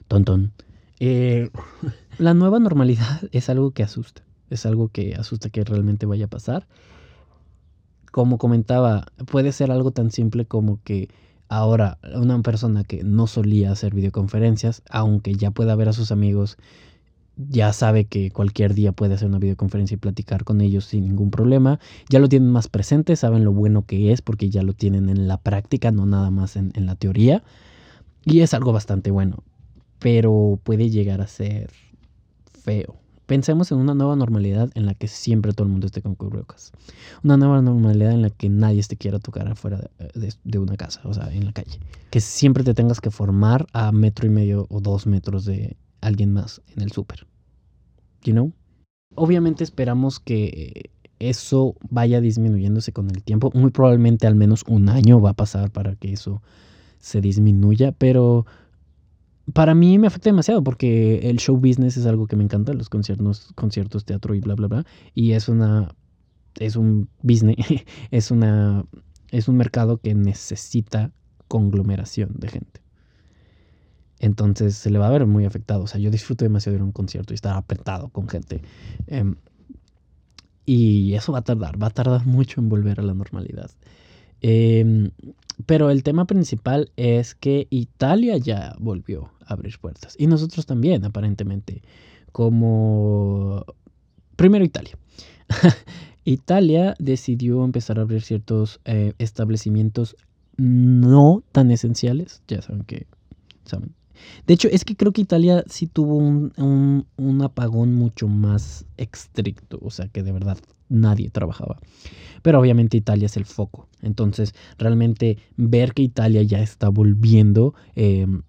Tontón. 0.09 0.51
Eh, 0.99 1.49
la 2.17 2.33
nueva 2.33 2.59
normalidad 2.59 3.21
es 3.31 3.49
algo 3.49 3.71
que 3.71 3.83
asusta, 3.83 4.21
es 4.49 4.65
algo 4.65 4.89
que 4.89 5.15
asusta 5.15 5.49
que 5.49 5.63
realmente 5.63 6.05
vaya 6.05 6.25
a 6.25 6.29
pasar. 6.29 6.67
Como 8.11 8.37
comentaba, 8.37 9.05
puede 9.31 9.53
ser 9.53 9.71
algo 9.71 9.91
tan 9.91 10.11
simple 10.11 10.43
como 10.43 10.81
que 10.83 11.07
Ahora, 11.49 11.97
una 12.15 12.39
persona 12.43 12.83
que 12.83 13.03
no 13.03 13.25
solía 13.25 13.71
hacer 13.71 13.95
videoconferencias, 13.95 14.83
aunque 14.87 15.33
ya 15.33 15.49
pueda 15.49 15.75
ver 15.75 15.89
a 15.89 15.93
sus 15.93 16.11
amigos, 16.11 16.57
ya 17.37 17.73
sabe 17.73 18.05
que 18.05 18.29
cualquier 18.29 18.75
día 18.75 18.91
puede 18.91 19.15
hacer 19.15 19.27
una 19.27 19.39
videoconferencia 19.39 19.95
y 19.95 19.97
platicar 19.97 20.43
con 20.43 20.61
ellos 20.61 20.85
sin 20.85 21.05
ningún 21.05 21.31
problema. 21.31 21.79
Ya 22.07 22.19
lo 22.19 22.29
tienen 22.29 22.51
más 22.51 22.67
presente, 22.67 23.15
saben 23.15 23.45
lo 23.45 23.51
bueno 23.51 23.85
que 23.87 24.11
es 24.11 24.21
porque 24.21 24.51
ya 24.51 24.61
lo 24.61 24.73
tienen 24.73 25.09
en 25.09 25.27
la 25.27 25.37
práctica, 25.37 25.91
no 25.91 26.05
nada 26.05 26.29
más 26.29 26.55
en, 26.55 26.71
la 26.75 26.95
teoría. 26.95 27.43
Y 28.25 28.41
es 28.41 28.53
algo 28.53 28.71
bastante 28.71 29.09
bueno, 29.09 29.43
pero 29.97 30.59
puede 30.63 30.91
llegar 30.91 31.19
a 31.19 31.27
ser 31.27 31.71
feo. 32.63 32.95
Pensemos 33.29 33.71
en 33.71 33.77
una 33.77 33.93
nueva 33.93 34.17
normalidad 34.17 34.69
en 34.73 34.85
la 34.85 34.95
que 34.95 35.07
siempre 35.07 35.53
todo 35.53 35.65
el 35.67 35.71
mundo 35.71 35.85
esté 35.85 36.01
con 36.01 36.15
cubrebocas. 36.15 36.73
Una 37.23 37.37
nueva 37.37 37.61
normalidad 37.61 38.11
en 38.11 38.23
la 38.23 38.31
que 38.31 38.49
nadie 38.49 38.83
te 38.83 38.97
quiera 38.97 39.19
tocar 39.19 39.47
afuera 39.47 39.89
de, 40.15 40.33
de, 40.43 40.57
una 40.57 40.75
casa, 40.75 40.99
o 41.03 41.13
sea, 41.13 41.31
en 41.31 41.45
la 41.45 41.53
calle. 41.53 41.79
Que 42.09 42.21
siempre 42.21 42.63
te 42.63 42.73
tengas 42.73 42.99
que 42.99 43.11
formar 43.11 43.67
a 43.71 43.91
metro 43.91 44.25
y 44.25 44.29
medio 44.29 44.65
o 44.69 44.81
dos 44.81 45.05
metros 45.05 45.45
de 45.45 45.77
alguien 46.01 46.33
más 46.33 46.61
en 46.75 46.81
el 46.81 46.91
súper 46.91 47.27
you 48.23 48.33
know? 48.33 48.51
Obviamente 49.15 49.63
esperamos 49.63 50.19
que 50.19 50.91
eso 51.19 51.75
vaya 51.89 52.21
disminuyéndose 52.21 52.93
con 52.93 53.09
el 53.09 53.23
tiempo. 53.23 53.51
Muy 53.53 53.71
probablemente 53.71 54.27
al 54.27 54.35
menos 54.35 54.63
un 54.67 54.89
año 54.89 55.19
va 55.19 55.31
a 55.31 55.35
pasar 55.35 55.71
para 55.71 55.95
que 55.95 56.13
eso 56.13 56.41
se 56.99 57.21
disminuya, 57.21 57.91
pero 57.91 58.45
para 59.53 59.75
mí 59.75 59.97
me 59.97 60.07
afecta 60.07 60.29
demasiado 60.29 60.63
porque 60.63 61.29
el 61.29 61.37
show 61.37 61.57
business 61.57 61.97
es 61.97 62.05
algo 62.05 62.27
que 62.27 62.35
me 62.35 62.43
encanta, 62.43 62.73
los 62.73 62.89
conciertos, 62.89 63.51
conciertos, 63.55 64.05
teatro 64.05 64.35
y 64.35 64.39
bla 64.39 64.55
bla 64.55 64.67
bla, 64.67 64.85
y 65.13 65.31
es 65.33 65.49
una 65.49 65.95
es 66.59 66.75
un 66.75 67.09
business, 67.21 67.57
es 68.11 68.31
una 68.31 68.85
es 69.31 69.47
un 69.47 69.57
mercado 69.57 69.97
que 69.97 70.15
necesita 70.15 71.11
conglomeración 71.47 72.31
de 72.35 72.47
gente. 72.49 72.81
Entonces 74.19 74.75
se 74.75 74.89
le 74.89 74.99
va 74.99 75.07
a 75.07 75.11
ver 75.11 75.25
muy 75.25 75.45
afectado. 75.45 75.83
O 75.83 75.87
sea, 75.87 75.99
yo 75.99 76.11
disfruto 76.11 76.45
demasiado 76.45 76.73
de 76.73 76.77
ir 76.77 76.81
a 76.81 76.85
un 76.85 76.91
concierto 76.91 77.33
y 77.33 77.35
estar 77.35 77.55
apretado 77.55 78.09
con 78.09 78.27
gente. 78.27 78.61
Em, 79.07 79.35
y 80.65 81.13
eso 81.13 81.31
va 81.31 81.39
a 81.39 81.43
tardar, 81.43 81.81
va 81.81 81.87
a 81.87 81.89
tardar 81.89 82.25
mucho 82.27 82.59
en 82.61 82.69
volver 82.69 82.99
a 82.99 83.03
la 83.03 83.13
normalidad. 83.13 83.71
Em, 84.41 85.11
pero 85.65 85.89
el 85.89 86.03
tema 86.03 86.25
principal 86.25 86.91
es 86.95 87.35
que 87.35 87.67
Italia 87.69 88.37
ya 88.37 88.75
volvió 88.79 89.31
a 89.45 89.53
abrir 89.53 89.77
puertas. 89.79 90.15
Y 90.17 90.27
nosotros 90.27 90.65
también, 90.65 91.05
aparentemente. 91.05 91.81
Como... 92.31 93.65
Primero 94.35 94.63
Italia. 94.63 94.97
Italia 96.23 96.95
decidió 96.99 97.65
empezar 97.65 97.99
a 97.99 98.03
abrir 98.03 98.21
ciertos 98.21 98.79
eh, 98.85 99.13
establecimientos 99.17 100.15
no 100.57 101.43
tan 101.51 101.71
esenciales. 101.71 102.41
Ya 102.47 102.61
saben 102.61 102.83
que, 102.83 103.07
saben, 103.65 103.93
de 104.45 104.53
hecho, 104.53 104.67
es 104.69 104.85
que 104.85 104.95
creo 104.95 105.11
que 105.11 105.21
Italia 105.21 105.63
sí 105.67 105.87
tuvo 105.87 106.17
un, 106.17 107.41
apagón 107.43 107.93
mucho 107.93 108.27
más 108.27 108.85
estricto, 108.97 109.79
o 109.81 109.91
sea, 109.91 110.07
que 110.07 110.23
de 110.23 110.31
verdad 110.31 110.57
nadie 110.89 111.29
trabajaba. 111.29 111.79
Pero 112.41 112.59
obviamente 112.59 112.97
Italia 112.97 113.25
es 113.25 113.37
el 113.37 113.45
foco. 113.45 113.87
Entonces, 114.01 114.53
realmente 114.77 115.37
ver 115.57 115.93
que 115.93 116.03
Italia 116.03 116.41
ya 116.43 116.59
está 116.59 116.89
volviendo 116.89 117.73
em, 117.95 118.41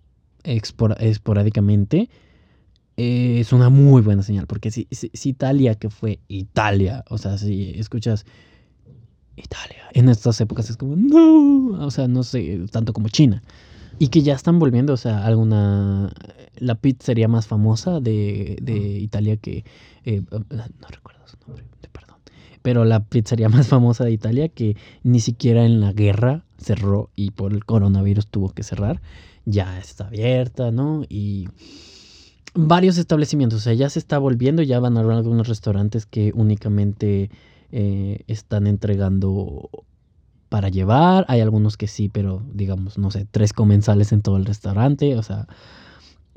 esporádicamente 0.44 2.08
eh, 2.96 3.40
es 3.40 3.52
una 3.52 3.68
muy 3.68 4.02
buena 4.02 4.22
señal. 4.22 4.46
Porque 4.46 4.70
si, 4.70 4.86
si, 4.90 5.28
Italia, 5.28 5.74
que 5.74 5.90
fue 5.90 6.20
Italia, 6.28 7.04
o 7.08 7.18
sea, 7.18 7.38
si 7.38 7.72
escuchas 7.76 8.26
Italia 9.36 9.88
en 9.92 10.08
estas 10.08 10.40
épocas 10.40 10.68
es 10.70 10.76
como, 10.76 10.96
no, 10.96 11.84
o 11.84 11.90
sea, 11.90 12.08
no 12.08 12.22
sé, 12.22 12.66
tanto 12.70 12.92
como 12.92 13.08
China. 13.08 13.42
Y 13.98 14.08
que 14.08 14.22
ya 14.22 14.34
están 14.34 14.58
volviendo, 14.58 14.94
o 14.94 14.96
sea, 14.96 15.24
alguna... 15.24 16.12
La 16.56 16.74
pizzería 16.74 17.28
más 17.28 17.46
famosa 17.46 18.00
de, 18.00 18.98
Italia 19.00 19.36
que... 19.36 19.64
Eh, 20.04 20.22
no 20.30 20.88
recuerdo 20.88 21.20
su 21.26 21.36
nombre, 21.46 21.64
perdón. 21.92 22.09
Pero 22.62 22.84
la 22.84 23.04
pizzería 23.04 23.48
más 23.50 23.68
famosa 23.68 24.04
de 24.04 24.12
Italia 24.12 24.48
que 24.48 24.76
ni 25.02 25.20
siquiera 25.20 25.64
en 25.64 25.80
la 25.80 25.92
guerra 25.92 26.44
cerró 26.58 27.10
y 27.16 27.30
por 27.30 27.52
el 27.52 27.64
coronavirus 27.64 28.26
tuvo 28.26 28.50
que 28.50 28.62
cerrar, 28.62 29.00
ya 29.46 29.78
está 29.78 30.06
abierta, 30.08 30.70
¿no? 30.70 31.04
Y 31.08 31.48
varios 32.54 32.98
establecimientos, 32.98 33.60
o 33.60 33.62
sea, 33.62 33.74
ya 33.74 33.88
se 33.88 33.98
está 33.98 34.18
volviendo, 34.18 34.62
ya 34.62 34.80
van 34.80 34.96
a 34.96 35.00
haber 35.00 35.12
algunos 35.12 35.48
restaurantes 35.48 36.06
que 36.06 36.32
únicamente 36.34 37.30
eh, 37.72 38.24
están 38.26 38.66
entregando 38.66 39.70
para 40.48 40.68
llevar. 40.68 41.24
Hay 41.28 41.40
algunos 41.40 41.76
que 41.76 41.86
sí, 41.86 42.08
pero 42.08 42.42
digamos, 42.52 42.98
no 42.98 43.10
sé, 43.10 43.26
tres 43.30 43.52
comensales 43.52 44.12
en 44.12 44.20
todo 44.20 44.36
el 44.36 44.44
restaurante. 44.44 45.16
O 45.16 45.22
sea, 45.22 45.46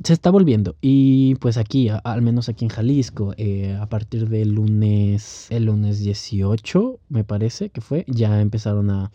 se 0.04 0.14
está 0.14 0.30
volviendo. 0.30 0.76
Y 0.82 1.36
pues 1.36 1.58
aquí, 1.58 1.90
al 1.90 2.22
menos 2.22 2.50
aquí 2.50 2.66
en 2.66 2.70
Jalisco, 2.70 3.34
eh, 3.38 3.78
a 3.80 3.88
partir 3.88 4.30
del 4.30 4.54
lunes, 4.54 5.48
el 5.50 5.66
lunes 5.66 6.00
18, 6.00 7.00
me 7.10 7.24
parece 7.24 7.70
que 7.70 7.82
fue, 7.82 8.06
ya 8.08 8.42
empezaron 8.42 8.90
a 8.90 9.12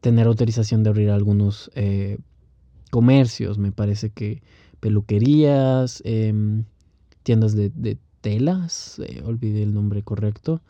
tener 0.00 0.26
autorización 0.26 0.82
de 0.82 0.90
abrir 0.90 1.10
algunos 1.10 1.70
eh, 1.74 2.18
comercios. 2.90 3.58
Me 3.58 3.72
parece 3.72 4.10
que 4.10 4.42
peluquerías, 4.80 6.02
em, 6.04 6.64
tiendas 7.22 7.54
de, 7.54 7.98
telas, 8.20 8.98
eh, 8.98 9.22
olvidé 9.24 9.62
el 9.62 9.74
nombre 9.74 10.02
correcto. 10.02 10.60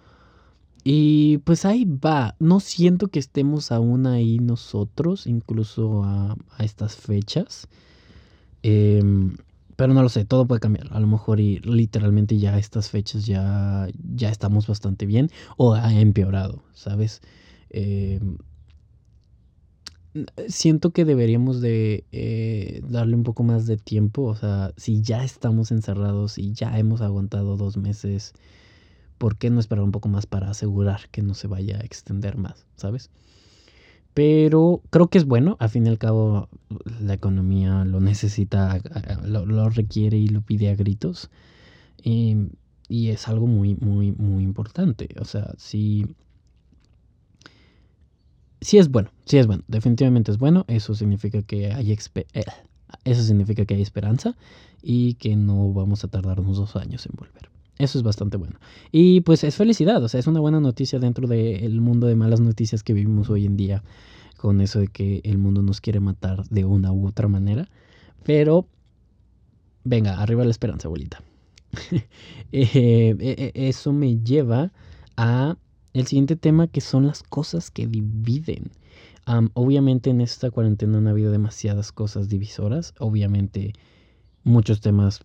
Y 0.84 1.38
pues 1.38 1.64
ahí 1.64 1.84
va. 1.84 2.36
No 2.38 2.60
siento 2.60 3.08
que 3.08 3.18
estemos 3.18 3.72
aún 3.72 4.06
ahí 4.06 4.38
nosotros, 4.38 5.26
incluso 5.26 6.04
a, 6.04 6.36
estas 6.58 6.96
fechas. 6.96 7.68
Em, 8.62 9.34
pero 9.80 9.94
no 9.94 10.02
lo 10.02 10.10
sé, 10.10 10.26
todo 10.26 10.46
puede 10.46 10.60
cambiar. 10.60 10.88
A 10.92 11.00
lo 11.00 11.06
mejor 11.06 11.40
y 11.40 11.58
literalmente 11.60 12.36
ya 12.36 12.58
estas 12.58 12.90
fechas 12.90 13.24
ya, 13.24 13.88
ya 14.12 14.28
estamos 14.28 14.66
bastante 14.66 15.06
bien 15.06 15.30
o 15.56 15.72
ha 15.72 15.98
empeorado, 15.98 16.62
¿sabes? 16.74 17.22
Em, 17.70 18.36
siento 20.48 20.90
que 20.90 21.06
deberíamos 21.06 21.62
de 21.62 22.04
eh, 22.12 22.82
darle 22.90 23.16
un 23.16 23.22
poco 23.22 23.42
más 23.42 23.66
de 23.66 23.78
tiempo. 23.78 24.24
O 24.24 24.34
sea, 24.34 24.74
si 24.76 25.00
ya 25.00 25.24
estamos 25.24 25.70
encerrados 25.70 26.36
y 26.36 26.52
ya 26.52 26.78
hemos 26.78 27.00
aguantado 27.00 27.56
dos 27.56 27.78
meses 27.78 28.34
¿por 29.16 29.38
qué 29.38 29.48
no 29.48 29.60
esperar 29.60 29.82
un 29.82 29.92
poco 29.92 30.10
más 30.10 30.26
para 30.26 30.50
asegurar 30.50 31.08
que 31.10 31.22
no 31.22 31.32
se 31.32 31.46
vaya 31.46 31.78
a 31.78 31.84
extender 31.84 32.36
más, 32.36 32.66
¿sabes? 32.76 33.08
Pero 34.14 34.82
creo 34.90 35.08
que 35.08 35.18
es 35.18 35.24
bueno, 35.24 35.56
al 35.60 35.68
fin 35.68 35.86
y 35.86 35.88
al 35.88 35.98
cabo 35.98 36.48
la 37.00 37.14
economía 37.14 37.84
lo 37.84 38.00
necesita, 38.00 38.80
lo, 39.24 39.70
requiere 39.70 40.18
y 40.18 40.28
lo 40.28 40.40
pide 40.40 40.70
a 40.70 40.74
gritos. 40.74 41.30
Y, 42.02 42.48
es 42.88 43.28
algo 43.28 43.46
muy, 43.46 43.76
muy, 43.76 44.12
muy 44.12 44.42
importante. 44.42 45.08
O 45.20 45.24
sea, 45.24 45.52
sí, 45.58 46.06
sí 48.60 48.78
es 48.78 48.90
bueno, 48.90 49.10
sí 49.26 49.38
es 49.38 49.46
bueno, 49.46 49.62
definitivamente 49.68 50.32
es 50.32 50.38
bueno. 50.38 50.64
Eso 50.66 50.94
significa 50.94 51.42
que 51.42 51.72
hay, 51.72 51.92
eh, 51.92 52.44
eso 53.04 53.22
significa 53.22 53.64
que 53.64 53.74
hay 53.74 53.82
esperanza 53.82 54.36
y 54.82 55.14
que 55.14 55.36
no 55.36 55.72
vamos 55.72 56.02
a 56.02 56.08
tardar 56.08 56.40
unos 56.40 56.56
dos 56.56 56.74
años 56.74 57.06
en 57.06 57.12
volver. 57.16 57.50
Eso 57.80 57.96
es 57.96 58.04
bastante 58.04 58.36
bueno. 58.36 58.58
Y 58.92 59.22
pues 59.22 59.42
es 59.42 59.56
felicidad, 59.56 60.04
o 60.04 60.08
sea, 60.08 60.20
es 60.20 60.26
una 60.26 60.38
buena 60.38 60.60
noticia 60.60 60.98
dentro 60.98 61.26
del 61.26 61.80
mundo 61.80 62.06
de 62.06 62.14
malas 62.14 62.40
noticias 62.40 62.82
que 62.82 62.92
vivimos 62.92 63.30
hoy 63.30 63.46
en 63.46 63.56
día, 63.56 63.82
con 64.36 64.60
eso 64.60 64.80
de 64.80 64.88
que 64.88 65.22
el 65.24 65.38
mundo 65.38 65.62
nos 65.62 65.80
quiere 65.80 65.98
matar 65.98 66.44
de 66.50 66.66
una 66.66 66.92
u 66.92 67.06
otra 67.06 67.26
manera. 67.26 67.68
Pero, 68.22 68.66
venga, 69.82 70.20
arriba 70.20 70.44
la 70.44 70.50
esperanza, 70.50 70.88
abuelita. 70.88 71.22
Eh, 72.52 73.14
eh, 73.16 73.16
eh, 73.20 73.52
eso 73.54 73.92
me 73.92 74.18
lleva 74.18 74.72
a 75.16 75.56
el 75.94 76.06
siguiente 76.08 76.34
tema 76.34 76.66
que 76.66 76.80
son 76.80 77.06
las 77.06 77.22
cosas 77.22 77.70
que 77.70 77.86
dividen. 77.86 78.72
obviamente 79.54 80.10
en 80.10 80.20
esta 80.20 80.50
cuarentena 80.50 80.98
han 80.98 81.06
habido 81.06 81.30
demasiadas 81.30 81.92
cosas 81.92 82.28
divisoras, 82.28 82.92
obviamente 82.98 83.72
muchos 84.42 84.80
temas 84.80 85.20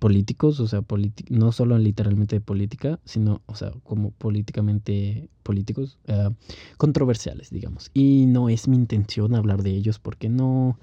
políticos, 0.00 0.58
o 0.58 0.66
sea, 0.66 0.82
no 1.28 1.52
solo 1.52 1.78
literalmente 1.78 2.36
de 2.36 2.40
política, 2.40 2.98
sino, 3.04 3.42
o 3.46 3.54
sea, 3.54 3.70
como 3.84 4.10
políticamente 4.10 5.28
políticos, 5.44 5.98
eh, 6.06 6.30
controversiales, 6.78 7.50
digamos. 7.50 7.90
Y 7.94 8.24
no 8.26 8.48
es 8.48 8.66
mi 8.66 8.76
intención 8.76 9.34
hablar 9.34 9.62
de 9.62 9.70
ellos 9.70 9.98
porque 9.98 10.28
no, 10.28 10.78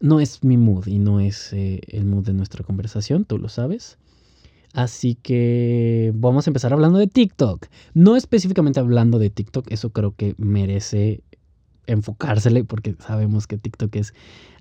no 0.00 0.18
es 0.18 0.42
mi 0.42 0.56
mood 0.56 0.86
y 0.86 0.98
no 0.98 1.20
es 1.20 1.52
eh, 1.52 1.80
el 1.88 2.06
mood 2.06 2.24
de 2.24 2.32
nuestra 2.32 2.64
conversación, 2.64 3.26
tú 3.26 3.38
lo 3.38 3.50
sabes. 3.50 3.98
Así 4.72 5.14
que 5.14 6.12
vamos 6.14 6.46
a 6.46 6.50
empezar 6.50 6.72
hablando 6.72 6.98
de 6.98 7.06
TikTok. 7.06 7.66
No 7.94 8.16
específicamente 8.16 8.80
hablando 8.80 9.18
de 9.18 9.28
TikTok, 9.28 9.70
eso 9.70 9.90
creo 9.90 10.14
que 10.16 10.34
merece 10.38 11.22
enfocársele 11.86 12.64
porque 12.64 12.96
sabemos 12.98 13.46
que 13.46 13.58
TikTok 13.58 13.94
es 13.96 14.14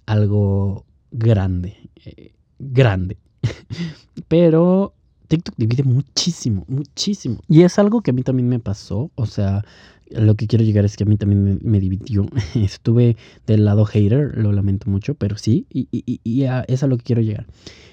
algo 0.06 0.86
grande, 1.12 1.90
eh, 2.04 2.34
grande. 2.60 3.18
Pero 4.28 4.94
TikTok 5.28 5.56
divide 5.58 5.84
muchísimo, 5.84 6.66
muchísimo. 6.68 7.40
Y 7.48 7.64
es 7.64 7.80
algo 7.80 8.02
que 8.02 8.12
a 8.12 8.14
mí 8.14 8.24
también 8.24 8.50
me 8.50 8.60
pasó. 8.60 9.12
O 9.16 9.26
sea, 9.26 9.64
lo 10.10 10.36
que 10.36 10.48
quiero 10.48 10.64
llegar 10.64 10.86
es 10.86 10.96
que 10.96 11.04
a 11.04 11.08
mí 11.08 11.18
también 11.18 11.60
me, 11.62 11.80
dividió. 11.80 12.28
Estuve 12.56 13.18
del 13.46 13.66
lado 13.66 13.86
hater, 13.86 14.38
lo 14.38 14.52
lamento 14.52 14.90
mucho, 14.90 15.16
pero 15.16 15.38
sí, 15.38 15.66
y 15.70 16.44
es 16.68 16.84
a 16.84 16.88
lo 16.88 16.98
que 16.98 17.04
quiero 17.04 17.22
llegar. 17.22 17.48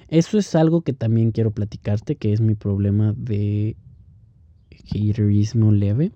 Eso 0.08 0.38
es 0.38 0.54
algo 0.54 0.82
que 0.82 0.92
también 0.92 1.32
quiero 1.32 1.50
platicarte, 1.50 2.16
que 2.16 2.32
es 2.32 2.40
mi 2.40 2.54
problema 2.54 3.14
de 3.16 3.76
haterismo 4.90 5.72
leve. 5.72 6.12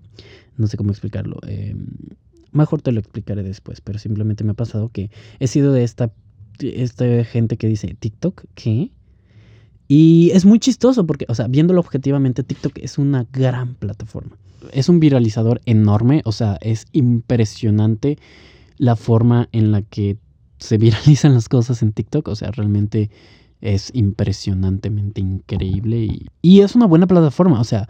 No 0.57 0.67
sé 0.67 0.77
cómo 0.77 0.91
explicarlo. 0.91 1.37
Em, 1.47 1.87
mejor 2.51 2.81
te 2.81 2.91
lo 2.91 2.99
explicaré 2.99 3.43
después, 3.43 3.81
pero 3.81 3.99
simplemente 3.99 4.43
me 4.43 4.51
ha 4.51 4.55
pasado 4.55 4.89
que 4.89 5.09
he 5.39 5.47
sido 5.47 5.73
de 5.73 5.83
esta, 5.83 6.11
esta 6.59 7.23
gente 7.25 7.57
que 7.57 7.67
dice, 7.67 7.95
TikTok, 7.99 8.45
¿qué? 8.55 8.91
Y 9.91 10.29
es 10.35 10.45
muy 10.45 10.59
chistoso 10.59 11.07
porque, 11.07 11.25
o 11.29 11.35
sea, 11.35 11.47
viéndolo 11.47 11.79
objetivamente, 11.79 12.43
TikTok 12.43 12.77
es 12.77 12.99
una 12.99 13.25
gran 13.33 13.73
plataforma. 13.73 14.37
Es 14.71 14.87
un 14.87 14.99
viralizador 14.99 15.61
enorme, 15.65 16.21
o 16.25 16.31
sea, 16.31 16.59
es 16.61 16.85
impresionante 16.91 18.19
la 18.77 18.95
forma 18.95 19.49
en 19.51 19.71
la 19.71 19.81
que 19.81 20.17
se 20.59 20.77
viralizan 20.77 21.33
las 21.33 21.49
cosas 21.49 21.81
en 21.81 21.91
TikTok, 21.91 22.27
o 22.27 22.35
sea, 22.35 22.51
realmente 22.51 23.09
es 23.61 23.89
impresionantemente 23.95 25.21
increíble 25.21 26.07
y, 26.41 26.61
es 26.61 26.75
una 26.75 26.85
buena 26.85 27.07
plataforma. 27.07 27.59
O 27.59 27.63
sea, 27.63 27.89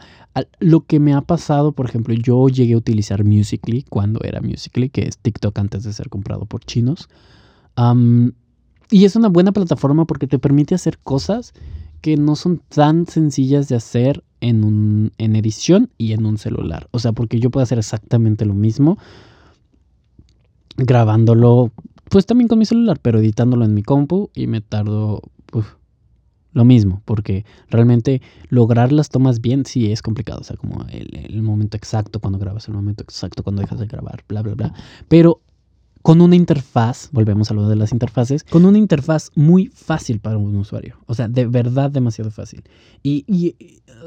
lo 0.59 0.85
que 0.85 1.01
me 1.01 1.13
ha 1.13 1.21
pasado, 1.21 1.73
por 1.73 1.85
ejemplo, 1.85 2.13
yo 2.13 2.47
llegué 2.47 2.75
a 2.75 2.77
utilizar 2.77 3.25
Musically 3.25 3.83
cuando 3.83 4.21
era 4.23 4.39
Musically, 4.39 4.89
que 4.89 5.01
es 5.01 5.17
TikTok 5.17 5.59
antes 5.59 5.83
de 5.83 5.91
ser 5.91 6.07
comprado 6.07 6.45
por 6.45 6.63
chinos. 6.63 7.09
y 8.89 9.03
es 9.03 9.17
una 9.17 9.27
buena 9.27 9.51
plataforma 9.51 10.05
porque 10.05 10.27
te 10.27 10.39
permite 10.39 10.75
hacer 10.75 10.97
cosas 10.97 11.53
que 12.01 12.17
no 12.17 12.35
son 12.35 12.61
tan 12.69 13.05
sencillas 13.05 13.67
de 13.67 13.75
hacer 13.75 14.23
en, 14.41 14.63
un, 14.63 15.11
en 15.17 15.35
edición 15.35 15.89
y 15.97 16.13
en 16.13 16.25
un 16.25 16.37
celular. 16.37 16.87
O 16.91 16.99
sea, 16.99 17.11
porque 17.11 17.39
yo 17.39 17.49
puedo 17.49 17.63
hacer 17.63 17.77
exactamente 17.77 18.45
lo 18.45 18.53
mismo 18.53 18.97
grabándolo, 20.77 21.71
pues 22.09 22.25
también 22.25 22.47
con 22.47 22.59
mi 22.59 22.65
celular, 22.65 22.99
pero 23.01 23.19
editándolo 23.19 23.65
en 23.65 23.73
mi 23.73 23.83
compu 23.83 24.29
y 24.33 24.47
me 24.47 24.61
tardo 24.61 25.21
lo 26.53 26.65
mismo, 26.65 27.01
porque 27.05 27.45
realmente 27.69 28.21
lograr 28.49 28.91
las 28.91 29.09
tomas 29.09 29.41
bien 29.41 29.65
sí 29.65 29.91
es 29.91 30.01
complicado. 30.01 30.39
O 30.41 30.43
sea, 30.43 30.55
como 30.55 30.85
el, 30.89 31.15
el 31.15 31.41
momento 31.41 31.77
exacto 31.77 32.19
cuando 32.19 32.39
grabas, 32.39 32.67
el 32.67 32.73
momento 32.73 33.03
exacto 33.03 33.43
cuando 33.43 33.61
dejas 33.61 33.79
de 33.79 33.87
grabar, 33.87 34.23
bla, 34.27 34.41
bla, 34.41 34.55
bla. 34.55 34.73
Pero 35.07 35.41
con 36.01 36.21
una 36.21 36.35
interfaz, 36.35 37.09
volvemos 37.11 37.51
a 37.51 37.53
lo 37.53 37.67
de 37.67 37.75
las 37.75 37.91
interfaces, 37.91 38.43
con 38.43 38.65
una 38.65 38.77
interfaz 38.77 39.31
muy 39.35 39.67
fácil 39.67 40.19
para 40.19 40.37
un 40.37 40.55
usuario. 40.55 40.97
O 41.07 41.13
sea, 41.13 41.27
de 41.27 41.45
verdad 41.45 41.91
demasiado 41.91 42.31
fácil. 42.31 42.63
Y, 43.03 43.55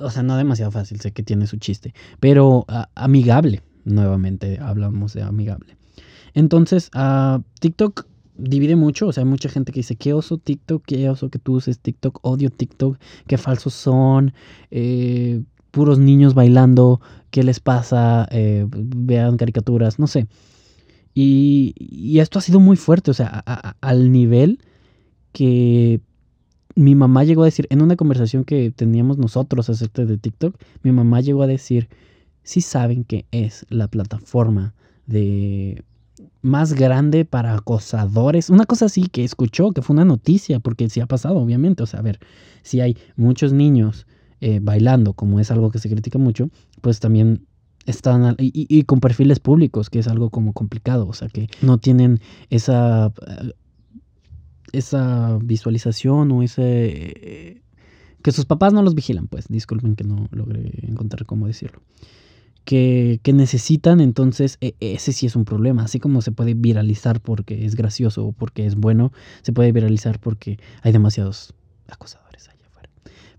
o 0.00 0.11
sea, 0.11 0.22
no 0.22 0.37
demasiado 0.37 0.70
fácil, 0.70 1.00
sé 1.00 1.12
que 1.12 1.22
tiene 1.22 1.46
su 1.46 1.58
chiste, 1.58 1.94
pero 2.20 2.66
amigable. 2.94 3.62
Nuevamente 3.84 4.58
hablamos 4.61 5.12
de 5.12 5.22
amigable. 5.22 5.76
Entonces, 6.34 6.90
TikTok 7.61 8.06
divide 8.37 8.76
mucho, 8.76 9.08
o 9.08 9.12
sea, 9.12 9.22
hay 9.22 9.28
mucha 9.28 9.49
gente 9.49 9.72
que 9.72 9.80
dice, 9.80 9.96
qué 9.96 10.14
oso 10.14 10.38
TikTok, 10.38 10.84
qué 10.87 11.08
oso 11.08 11.28
que 11.28 11.38
tú 11.38 11.54
uses 11.54 11.78
TikTok, 11.78 12.18
odio 12.22 12.50
TikTok, 12.50 12.99
qué 13.26 13.38
falsos 13.38 13.75
son, 13.75 14.32
eh, 14.70 15.42
puros 15.70 15.99
niños 15.99 16.34
bailando, 16.34 17.00
qué 17.30 17.42
les 17.42 17.61
pasa, 17.61 18.26
eh, 18.30 18.66
vean 18.68 19.37
caricaturas, 19.37 19.99
no 19.99 20.06
sé. 20.06 20.26
Y, 21.14 22.19
esto 22.19 22.38
ha 22.38 22.42
sido 22.42 22.61
muy 22.61 22.76
fuerte, 22.76 23.11
o 23.11 23.14
sea, 23.14 23.28
al 23.81 24.12
nivel 24.12 24.61
que 25.33 26.00
mi 26.75 26.95
mamá 26.95 27.25
llegó 27.25 27.42
a 27.42 27.47
decir, 27.47 27.66
en 27.71 27.83
una 27.83 27.97
conversación 27.97 28.45
que 28.45 28.71
teníamos 28.71 29.19
nosotros 29.19 29.69
acerca 29.69 30.04
de 30.04 30.16
TikTok, 30.16 30.57
mi 30.83 30.92
mamá 30.92 31.21
llegó 31.21 31.42
a 31.42 31.47
decir, 31.47 31.88
si 32.42 32.61
saben 32.61 33.04
que 33.04 33.26
es 33.31 33.66
la 33.69 33.88
plataforma 33.88 34.75
de 35.07 35.85
más 36.40 36.73
grande 36.73 37.25
para 37.25 37.54
acosadores, 37.54 38.50
una 38.50 38.66
cosa 38.66 38.87
así 38.87 39.07
que 39.09 39.25
escuchó, 39.25 39.73
que 39.73 39.83
fue 39.83 39.95
una 39.95 40.04
noticia, 40.04 40.61
porque 40.61 40.88
sí 40.88 41.00
ha 41.00 41.07
pasado, 41.07 41.37
obviamente, 41.37 41.83
o 41.83 41.87
sea, 41.87 42.00
a 42.00 42.02
ver, 42.02 42.19
si 42.62 42.81
hay 42.81 42.97
muchos 43.16 43.52
niños 43.52 44.07
eh, 44.40 44.61
bailando, 44.62 45.12
como 45.12 45.40
es 45.40 45.50
algo 45.50 45.71
que 45.71 45.78
se 45.78 45.88
critica 45.88 46.19
mucho, 46.19 46.50
pues 46.81 47.00
también 47.00 47.47
están 47.86 48.36
y, 48.38 48.82
con 48.84 49.00
perfiles 49.00 49.40
públicos, 49.40 49.90
que 49.90 49.98
es 49.98 50.08
algo 50.08 50.30
como 50.30 50.52
complicado, 50.52 51.06
o 51.06 51.12
sea, 51.12 51.28
que 51.28 51.48
no 51.60 51.78
tienen 51.78 52.20
esa, 52.50 53.12
eh, 53.26 53.52
esa 54.73 55.38
visualización 55.42 56.30
o 56.32 56.42
ese... 56.42 57.62
que 58.23 58.32
sus 58.32 58.47
papás 58.47 58.73
no 58.73 58.82
los 58.82 58.95
vigilan, 58.95 59.26
pues, 59.26 59.47
disculpen 59.49 59.97
que 59.97 60.04
no 60.04 60.28
logré 60.30 60.73
encontrar 60.82 61.26
cómo 61.26 61.47
decirlo. 61.47 61.80
Que, 62.64 63.18
que, 63.25 63.32
necesitan, 63.32 64.00
entonces 64.00 64.56
e, 64.60 64.76
ese 64.78 65.12
sí 65.12 65.26
es 65.26 65.34
un 65.34 65.45
problema. 65.45 65.82
Así 65.82 65.99
como 65.99 66.23
se 66.23 66.30
puede 66.30 66.54
viralizar 66.54 67.21
porque 67.21 67.64
es 67.64 67.75
gracioso 67.75 68.25
o 68.25 68.32
porque 68.32 68.66
es 68.66 68.76
bueno, 68.76 69.12
se 69.42 69.52
puede 69.52 69.73
viralizar 69.73 70.21
porque 70.21 70.60
hay 70.82 70.92
demasiados 70.92 71.54
acosadores. 71.88 72.51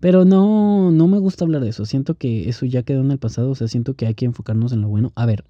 Pero 0.04 0.26
no, 0.26 0.92
no 0.92 1.08
me 1.08 1.18
gusta 1.18 1.46
hablar 1.46 1.64
de 1.64 1.70
eso. 1.70 1.86
Siento 1.86 2.16
que 2.16 2.50
eso 2.50 2.66
ya 2.66 2.84
quedó 2.84 3.00
en 3.00 3.12
el 3.12 3.20
pasado. 3.20 3.52
O 3.52 3.56
sea, 3.56 3.70
siento 3.70 3.94
que 3.94 4.06
hay 4.06 4.16
que 4.16 4.26
enfocarnos 4.26 4.74
en 4.74 4.82
lo 4.82 4.90
bueno. 4.90 5.14
A 5.16 5.26
ver, 5.26 5.46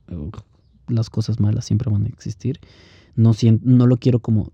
las 0.88 1.10
cosas 1.10 1.40
malas 1.40 1.66
siempre 1.66 1.90
van 1.92 2.06
a 2.06 2.10
existir. 2.10 2.60
No, 3.16 3.32
no 3.64 3.88
lo 3.88 3.98
quiero 3.98 4.20
como 4.20 4.52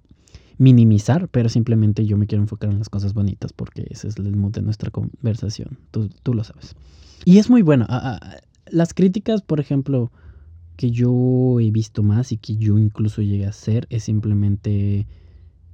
minimizar, 0.57 1.27
pero 1.27 1.49
simplemente 1.49 2.05
yo 2.05 2.15
me 2.15 2.27
quiero 2.27 2.41
enfocar 2.41 2.69
en 2.69 2.79
las 2.79 2.87
cosas 2.87 3.13
bonitas 3.13 3.51
porque 3.51 3.87
ese 3.89 4.07
es 4.07 4.15
el 4.15 4.37
mood 4.37 4.53
de 4.53 4.61
nuestra 4.61 4.89
conversación. 4.89 5.77
Tú, 5.91 6.07
tú 6.23 6.33
lo 6.33 6.45
sabes. 6.45 6.77
Y 7.25 7.39
es 7.39 7.49
muy 7.49 7.61
bueno. 7.61 7.85
las 8.67 8.93
críticas, 8.93 9.41
por 9.41 9.59
ejemplo, 9.59 10.13
que 10.77 10.91
yo 10.91 11.59
he 11.59 11.71
visto 11.71 12.03
más 12.03 12.31
y 12.31 12.37
que 12.37 12.55
yo 12.55 12.77
incluso 12.77 13.21
llegué 13.21 13.47
a 13.47 13.49
hacer 13.49 13.85
es 13.89 14.05
simplemente 14.05 15.07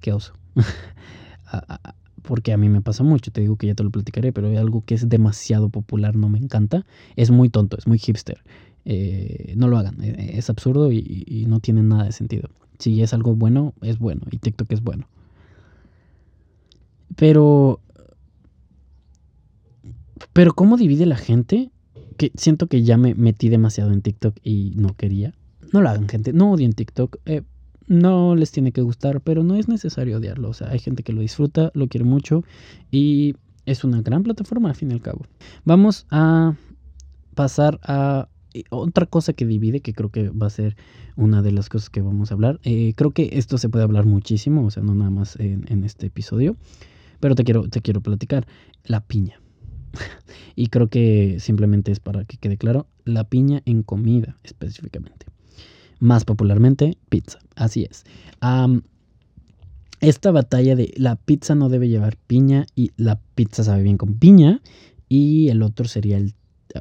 qué 0.02 0.14
oso. 0.14 0.34
porque 2.26 2.54
a 2.54 2.58
mí 2.58 2.70
me 2.70 2.82
pasa 2.82 3.04
mucho, 3.04 3.32
te 3.32 3.42
digo 3.42 3.56
que 3.56 3.68
ya 3.68 3.76
te 3.76 3.84
lo 3.84 3.92
platicaré, 3.92 4.34
pero 4.34 4.48
hay 4.48 4.58
algo 4.58 4.84
que 4.86 4.96
es 4.96 5.08
demasiado 5.10 5.70
popular, 5.70 6.16
no 6.16 6.30
me 6.30 6.40
encanta, 6.40 6.86
es 7.16 7.32
muy 7.32 7.50
tonto, 7.50 7.78
es 7.78 7.88
muy 7.88 7.98
hipster. 8.00 8.44
Eh, 8.86 9.54
no 9.58 9.68
lo 9.68 9.78
hagan, 9.78 10.02
eh, 10.04 10.34
es 10.36 10.50
absurdo 10.50 10.92
y, 10.92 11.46
no 11.48 11.60
tiene 11.60 11.82
nada 11.82 12.06
de 12.06 12.12
sentido. 12.12 12.50
Si 12.78 13.02
es 13.02 13.14
algo 13.14 13.36
bueno, 13.36 13.74
es 13.82 14.00
bueno, 14.00 14.22
y 14.32 14.38
TikTok 14.38 14.72
es 14.72 14.82
bueno. 14.82 15.08
Pero... 17.16 17.80
Pero 20.34 20.54
¿cómo 20.54 20.78
divide 20.78 21.06
la 21.06 21.16
gente? 21.16 21.72
Que 22.18 22.32
siento 22.36 22.68
que 22.68 22.84
ya 22.84 22.98
me 22.98 23.16
metí 23.16 23.50
demasiado 23.50 23.92
en 23.92 24.02
TikTok 24.02 24.36
y 24.44 24.74
no 24.76 24.96
quería. 24.96 25.34
No 25.72 25.82
lo 25.82 25.90
hagan, 25.90 26.08
gente. 26.08 26.34
No 26.34 26.52
odien 26.52 26.74
TikTok. 26.74 27.18
Eh, 27.26 27.42
no 27.88 28.36
les 28.36 28.52
tiene 28.52 28.72
que 28.72 28.82
gustar, 28.82 29.22
pero 29.22 29.44
no 29.44 29.56
es 29.56 29.68
necesario 29.68 30.18
odiarlo. 30.18 30.50
O 30.50 30.54
sea, 30.54 30.70
hay 30.70 30.80
gente 30.80 31.04
que 31.04 31.14
lo 31.14 31.22
disfruta, 31.22 31.72
lo 31.74 31.88
quiere 31.88 32.06
mucho 32.06 32.44
y 32.92 33.36
es 33.66 33.84
una 33.84 34.02
gran 34.02 34.24
plataforma 34.24 34.70
al 34.70 34.76
fin 34.76 34.92
y 34.92 34.94
al 34.94 35.02
cabo. 35.02 35.26
Vamos 35.64 36.06
a 36.10 36.56
pasar 37.36 37.80
a 37.84 38.30
eh, 38.54 38.64
otra 38.70 39.06
cosa 39.06 39.34
que 39.34 39.46
divide, 39.46 39.82
que 39.82 39.94
creo 39.94 40.10
que 40.10 40.30
va 40.30 40.48
a 40.48 40.52
ser 40.52 40.76
una 41.16 41.42
de 41.42 41.52
las 41.52 41.70
cosas 41.70 41.90
que 41.90 42.02
vamos 42.02 42.32
a 42.32 42.36
hablar. 42.36 42.60
Eh, 42.64 42.94
creo 42.96 43.12
que 43.12 43.30
esto 43.34 43.58
se 43.58 43.70
puede 43.70 43.84
hablar 43.84 44.06
muchísimo, 44.06 44.66
o 44.66 44.72
sea, 44.72 44.84
no 44.84 44.96
nada 44.96 45.12
más 45.12 45.36
en, 45.40 45.66
en 45.68 45.84
este 45.84 46.08
episodio, 46.08 46.56
pero 47.20 47.36
te 47.36 47.44
quiero, 47.44 47.68
te 47.70 47.82
quiero 47.82 48.02
platicar. 48.02 48.48
La 48.84 49.02
piña. 49.02 49.42
y 50.56 50.68
creo 50.68 50.90
que 50.90 51.38
simplemente 51.40 51.92
es 51.92 52.00
para 52.00 52.26
que 52.26 52.38
quede 52.38 52.58
claro, 52.58 52.88
la 53.04 53.24
piña 53.24 53.62
en 53.66 53.82
comida 53.82 54.38
específicamente 54.44 55.26
más 56.00 56.26
popularmente 56.26 56.98
pizza. 57.10 57.40
Así 57.56 57.88
es. 57.90 58.06
esta 60.02 60.32
batalla 60.32 60.76
de 60.76 60.94
la 60.98 61.16
pizza 61.16 61.56
no 61.56 61.70
debe 61.70 61.90
llevar 61.90 62.18
piña 62.18 62.66
y 62.76 62.92
la 62.98 63.20
pizza 63.36 63.64
sabe 63.64 63.84
bien 63.84 63.98
con 63.98 64.16
piña 64.16 64.62
y 65.10 65.50
el 65.50 65.62
otro 65.64 65.88
sería 65.88 66.18
el, 66.18 66.34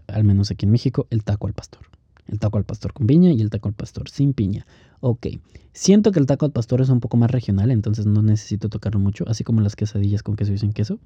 al 0.07 0.25
menos 0.25 0.51
aquí 0.51 0.67
en 0.67 0.73
México, 0.73 1.07
el 1.11 1.25
taco 1.25 1.47
al 1.47 1.55
pastor. 1.55 1.83
El 2.27 2.39
taco 2.39 2.57
al 2.57 2.65
pastor 2.65 2.93
con 2.93 3.07
piña 3.07 3.33
y 3.33 3.41
el 3.43 3.51
taco 3.51 3.69
al 3.69 3.75
pastor 3.75 4.09
sin 4.09 4.33
piña. 4.33 4.67
Ok, 5.01 5.27
siento 5.73 6.11
que 6.11 6.19
el 6.19 6.27
taco 6.27 6.47
al 6.47 6.53
pastor 6.53 6.81
es 6.81 6.89
un 6.89 7.01
poco 7.01 7.19
más 7.19 7.31
regional, 7.31 7.71
entonces 7.71 8.07
no 8.07 8.23
necesito 8.23 8.71
tocarlo 8.71 8.99
mucho, 8.99 9.25
así 9.29 9.45
como 9.45 9.61
las 9.61 9.77
quesadillas 9.77 10.23
con 10.23 10.35
queso 10.35 10.53
y 10.53 10.59
sin 10.59 10.73
queso. 10.73 10.99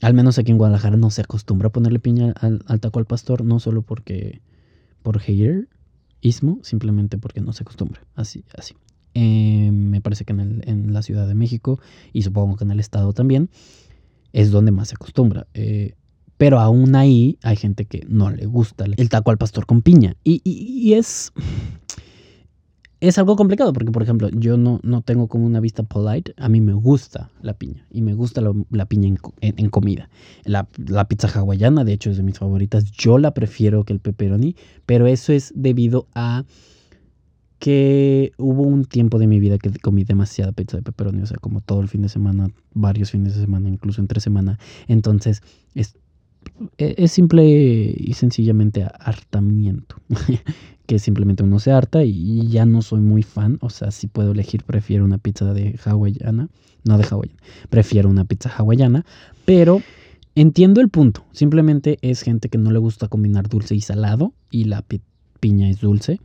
Al 0.00 0.14
menos 0.14 0.38
aquí 0.38 0.52
en 0.52 0.58
Guadalajara 0.58 0.96
no 0.96 1.10
se 1.10 1.22
acostumbra 1.22 1.68
a 1.68 1.72
ponerle 1.72 1.98
piña 1.98 2.32
al, 2.40 2.62
al 2.66 2.80
taco 2.80 3.00
al 3.00 3.06
pastor, 3.06 3.44
no 3.44 3.58
solo 3.58 3.82
porque 3.82 4.42
por 5.02 5.18
hater, 5.18 5.68
simplemente 6.32 7.18
porque 7.18 7.40
no 7.40 7.52
se 7.52 7.62
acostumbra. 7.62 8.00
Así, 8.14 8.44
así. 8.56 8.74
Eh, 9.14 9.70
me 9.72 10.00
parece 10.00 10.24
que 10.24 10.32
en, 10.32 10.92
la 10.92 11.02
Ciudad 11.02 11.28
de 11.28 11.34
México 11.34 11.78
y 12.12 12.22
supongo 12.22 12.56
que 12.56 12.64
en 12.64 12.72
el 12.72 12.80
Estado 12.80 13.12
también 13.12 13.48
es 14.32 14.50
donde 14.50 14.72
más 14.72 14.88
se 14.88 14.94
acostumbra. 14.94 15.46
Eh, 15.54 15.94
pero 16.36 16.58
aún 16.58 16.96
ahí 16.96 17.38
hay 17.42 17.56
gente 17.56 17.84
que 17.84 18.04
no 18.08 18.30
le 18.30 18.46
gusta 18.46 18.84
el 18.84 19.08
taco 19.08 19.30
al 19.30 19.38
pastor 19.38 19.66
con 19.66 19.82
piña. 19.82 20.16
Y, 20.24 20.92
es... 20.94 21.32
es 23.08 23.18
algo 23.18 23.36
complicado 23.36 23.72
porque, 23.72 23.92
por 23.92 24.02
ejemplo, 24.02 24.28
yo 24.30 24.56
no, 24.56 24.80
no 24.82 25.02
tengo 25.02 25.28
como 25.28 25.46
una 25.46 25.60
vista 25.60 25.82
polite. 25.82 26.34
A 26.36 26.48
mí 26.48 26.60
me 26.60 26.72
gusta 26.72 27.30
la 27.42 27.54
piña 27.54 27.86
y 27.90 28.02
me 28.02 28.14
gusta 28.14 28.42
la 28.70 28.86
piña 28.86 29.14
en, 29.40 29.70
comida. 29.70 30.08
La, 30.44 30.68
la, 30.76 31.06
pizza 31.06 31.28
hawaiana, 31.28 31.84
de 31.84 31.92
hecho, 31.92 32.10
es 32.10 32.16
de 32.16 32.22
mis 32.22 32.38
favoritas. 32.38 32.90
Yo 32.92 33.18
la 33.18 33.34
prefiero 33.34 33.84
que 33.84 33.92
el 33.92 34.00
pepperoni, 34.00 34.56
pero 34.86 35.06
eso 35.06 35.32
es 35.32 35.52
debido 35.54 36.06
a 36.14 36.44
que 37.58 38.32
hubo 38.36 38.62
un 38.62 38.84
tiempo 38.84 39.18
de 39.18 39.26
mi 39.26 39.40
vida 39.40 39.58
que 39.58 39.70
comí 39.80 40.04
demasiada 40.04 40.52
pizza 40.52 40.76
de 40.76 40.82
pepperoni, 40.82 41.22
o 41.22 41.26
sea, 41.26 41.38
como 41.38 41.60
todo 41.60 41.80
el 41.80 41.88
fin 41.88 42.02
de 42.02 42.08
semana, 42.08 42.48
varios 42.74 43.10
fines 43.10 43.34
de 43.34 43.40
semana, 43.40 43.68
incluso 43.68 44.00
entre 44.00 44.20
semana. 44.20 44.58
Entonces, 44.86 45.42
es, 45.74 45.96
e, 46.78 46.94
es 46.98 47.12
simple 47.12 47.44
y 47.96 48.12
sencillamente 48.14 48.86
hartamiento. 49.00 49.96
que 50.86 50.98
simplemente 50.98 51.42
uno 51.42 51.58
se 51.58 51.72
harta 51.72 52.04
y 52.04 52.46
ya 52.48 52.66
no 52.66 52.82
soy 52.82 53.00
muy 53.00 53.22
fan. 53.22 53.58
O 53.60 53.70
sea, 53.70 53.90
si 53.90 54.06
puedo 54.06 54.32
elegir, 54.32 54.64
prefiero 54.64 55.04
una 55.04 55.18
pizza 55.18 55.52
de 55.52 55.78
hawaiana. 55.84 56.48
No 56.84 56.98
de 56.98 57.04
hawaiana. 57.04 57.40
Prefiero 57.70 58.10
una 58.10 58.24
pizza 58.24 58.50
hawaiana. 58.50 59.04
Pero 59.44 59.80
entiendo 60.34 60.80
el 60.80 60.90
punto. 60.90 61.24
Simplemente 61.32 61.98
es 62.02 62.22
gente 62.22 62.48
que 62.48 62.58
no 62.58 62.70
le 62.70 62.78
gusta 62.78 63.08
combinar 63.08 63.48
dulce 63.48 63.74
y 63.74 63.80
salado. 63.80 64.34
Y 64.50 64.64
la 64.64 64.84
piña 65.40 65.70
es 65.70 65.80
dulce. 65.80 66.20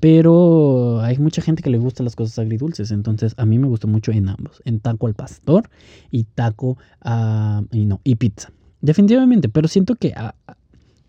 Pero 0.00 1.00
hay 1.00 1.16
mucha 1.18 1.40
gente 1.40 1.62
que 1.62 1.70
le 1.70 1.78
gusta 1.78 2.02
las 2.02 2.16
cosas 2.16 2.38
agridulces. 2.38 2.90
Entonces 2.90 3.34
a 3.38 3.46
mí 3.46 3.58
me 3.58 3.68
gusta 3.68 3.86
mucho 3.86 4.12
en 4.12 4.28
ambos. 4.28 4.60
En 4.66 4.80
taco 4.80 5.06
al 5.06 5.14
pastor 5.14 5.70
y 6.10 6.24
taco 6.24 6.76
a... 7.00 7.62
y 7.72 7.86
no, 7.86 8.00
y 8.04 8.16
pizza. 8.16 8.52
Definitivamente. 8.82 9.48
Pero 9.48 9.68
siento 9.68 9.94
que 9.94 10.12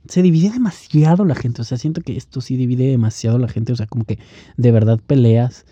se 0.07 0.21
divide 0.21 0.49
demasiado 0.51 1.25
la 1.25 1.35
gente. 1.35 1.61
O 1.61 1.65
sea, 1.65 1.77
siento 1.77 2.01
que 2.01 2.17
esto 2.17 2.41
sí 2.41 2.57
divide 2.57 2.87
demasiado 2.87 3.37
la 3.37 3.47
gente. 3.47 3.73
O 3.73 3.75
sea, 3.75 3.87
como 3.87 4.05
que 4.05 4.19
de 4.57 4.71
verdad 4.71 4.99
peleas. 5.05 5.65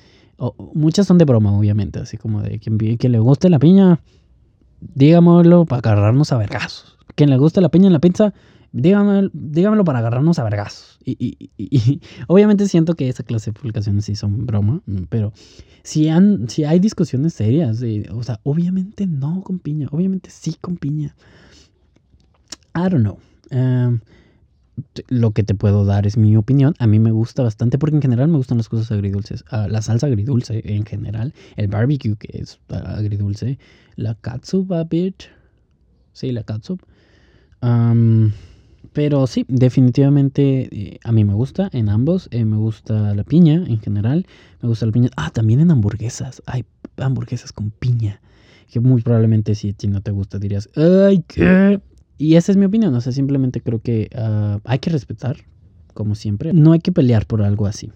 Muchas 0.74 1.08
son 1.08 1.18
de 1.18 1.26
broma, 1.26 1.58
obviamente. 1.58 2.00
Así 2.00 2.18
como 2.18 2.42
de 2.42 2.60
quien, 2.60 2.78
quien 2.98 3.12
le 3.12 3.20
guste 3.20 3.50
la 3.50 3.60
piña, 3.60 4.00
dígamelo 4.80 5.66
para 5.66 5.80
agarrarnos 5.80 6.32
a 6.32 6.38
vergazos. 6.38 6.98
Quien 7.16 7.30
le 7.30 7.38
guste 7.38 7.62
la 7.62 7.70
piña 7.70 7.88
en 7.88 7.94
la 7.94 8.00
pizza, 8.00 8.34
dígamelo, 8.72 9.30
dígamelo 9.34 9.84
para 9.84 10.00
agarrarnos 10.00 10.40
a 10.40 10.44
vergazos. 10.44 11.00
Y, 11.04 11.50
y, 11.58 12.02
obviamente 12.28 12.68
siento 12.68 12.96
que 12.96 13.10
esa 13.10 13.24
clase 13.24 13.52
de 13.52 13.60
publicaciones 13.60 14.06
sí 14.06 14.16
son 14.16 14.46
broma. 14.46 14.82
Pero 15.10 15.34
si, 15.84 16.08
han, 16.10 16.50
si 16.50 16.64
hay 16.64 16.80
discusiones 16.80 17.34
serias, 17.34 17.84
o 18.12 18.24
sea, 18.24 18.40
obviamente 18.44 19.06
no 19.06 19.44
con 19.44 19.60
piña. 19.60 19.88
Obviamente 19.92 20.30
sí 20.32 20.56
con 20.60 20.78
piña. 20.78 21.16
I 22.74 22.90
don't 22.90 23.02
know. 23.02 23.20
Um, 23.52 24.00
lo 25.08 25.32
que 25.32 25.44
te 25.44 25.56
puedo 25.56 25.86
dar 25.86 26.08
es 26.08 26.18
mi 26.18 26.36
opinión. 26.36 26.74
A 26.80 26.88
mí 26.88 27.00
me 27.00 27.12
gusta 27.12 27.44
bastante 27.44 27.78
porque 27.78 27.96
en 27.96 28.02
general 28.02 28.28
me 28.28 28.38
gustan 28.38 28.58
las 28.58 28.70
cosas 28.70 28.92
agridulces. 28.92 29.44
Ah, 29.50 29.68
la 29.70 29.82
salsa 29.82 30.08
agridulce 30.08 30.62
en 30.64 30.86
general. 30.86 31.34
El 31.56 31.68
barbecue 31.68 32.16
que 32.16 32.40
es 32.40 32.60
agridulce. 32.70 33.60
La 33.96 34.16
katsup 34.16 34.72
a 34.74 34.84
bit. 34.84 35.24
Sí, 36.14 36.32
la 36.32 36.44
katsup. 36.44 36.82
pero 38.94 39.28
sí, 39.28 39.46
definitivamente 39.48 40.70
eh, 40.72 41.00
a 41.04 41.12
mí 41.12 41.24
me 41.24 41.34
gusta 41.34 41.70
en 41.74 41.90
ambos. 41.90 42.28
Eh, 42.32 42.46
me 42.46 42.58
gusta 42.58 43.14
la 43.16 43.24
piña 43.24 43.56
en 43.56 43.80
general. 43.80 44.26
Me 44.62 44.70
gusta 44.70 44.86
la 44.86 44.92
piña. 44.92 45.10
Ah, 45.16 45.32
también 45.32 45.60
en 45.60 45.72
hamburguesas. 45.72 46.42
Hay 46.46 46.66
hamburguesas 46.98 47.52
con 47.52 47.72
piña. 47.72 48.22
Que 48.70 48.80
muy 48.80 49.02
probablemente 49.02 49.54
si, 49.54 49.76
si 49.78 49.88
no 49.90 50.02
te 50.02 50.12
gusta 50.12 50.40
dirías, 50.40 50.70
¡ay, 50.76 51.24
qué! 51.28 51.82
Y 52.22 52.36
esa 52.36 52.52
es 52.52 52.58
mi 52.60 52.66
opinión, 52.66 52.94
o 52.94 53.02
sea, 53.02 53.12
simplemente 53.12 53.62
creo 53.62 53.82
que 53.82 54.08
ah, 54.16 54.60
hay 54.66 54.78
que 54.78 54.92
respetar, 54.92 55.38
como 55.96 56.14
siempre. 56.14 56.54
No 56.54 56.72
hay 56.72 56.80
que 56.80 56.92
pelear 56.92 57.26
por 57.26 57.42
algo 57.42 57.66
así. 57.66 57.92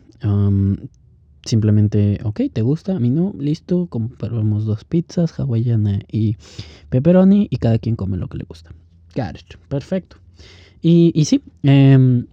simplemente, 1.46 2.20
ok, 2.24 2.42
¿te 2.52 2.64
gusta? 2.64 2.96
A 2.96 3.00
mí 3.00 3.12
no, 3.12 3.36
listo, 3.38 3.86
compramos 3.86 4.66
dos 4.66 4.84
pizzas, 4.84 5.40
hawaiana 5.40 6.00
y 6.12 6.38
pepperoni, 6.90 7.48
y 7.52 7.58
cada 7.58 7.78
quien 7.78 7.96
come 7.96 8.18
lo 8.18 8.28
que 8.28 8.40
le 8.40 8.46
gusta. 8.46 8.72
Got 9.16 9.38
perfecto. 9.70 10.18
Y, 10.82 11.12
y 11.14 11.26
sí, 11.26 11.44
em, 11.62 12.26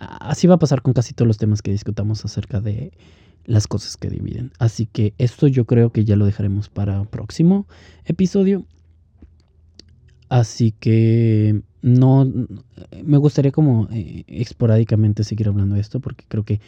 así 0.00 0.48
va 0.48 0.56
a 0.56 0.58
pasar 0.58 0.82
con 0.82 0.92
casi 0.92 1.14
todos 1.14 1.28
los 1.28 1.38
temas 1.38 1.62
que 1.62 1.70
discutamos 1.70 2.24
acerca 2.24 2.60
de 2.60 2.90
las 3.44 3.68
cosas 3.68 3.96
que 3.96 4.10
dividen. 4.10 4.50
Así 4.58 4.86
que 4.86 5.14
esto 5.18 5.46
yo 5.46 5.66
creo 5.66 5.92
que 5.92 6.04
ya 6.04 6.16
lo 6.16 6.26
dejaremos 6.26 6.68
para 6.68 7.04
próximo 7.04 7.68
episodio. 8.06 8.66
Así 10.30 10.72
que 10.72 11.60
no 11.82 12.24
me 13.04 13.18
gustaría 13.18 13.50
como 13.50 13.88
eh, 13.92 14.24
esporádicamente 14.28 15.24
seguir 15.24 15.48
hablando 15.48 15.74
de 15.74 15.80
esto 15.80 15.98
porque 15.98 16.24
creo 16.28 16.44
que 16.44 16.60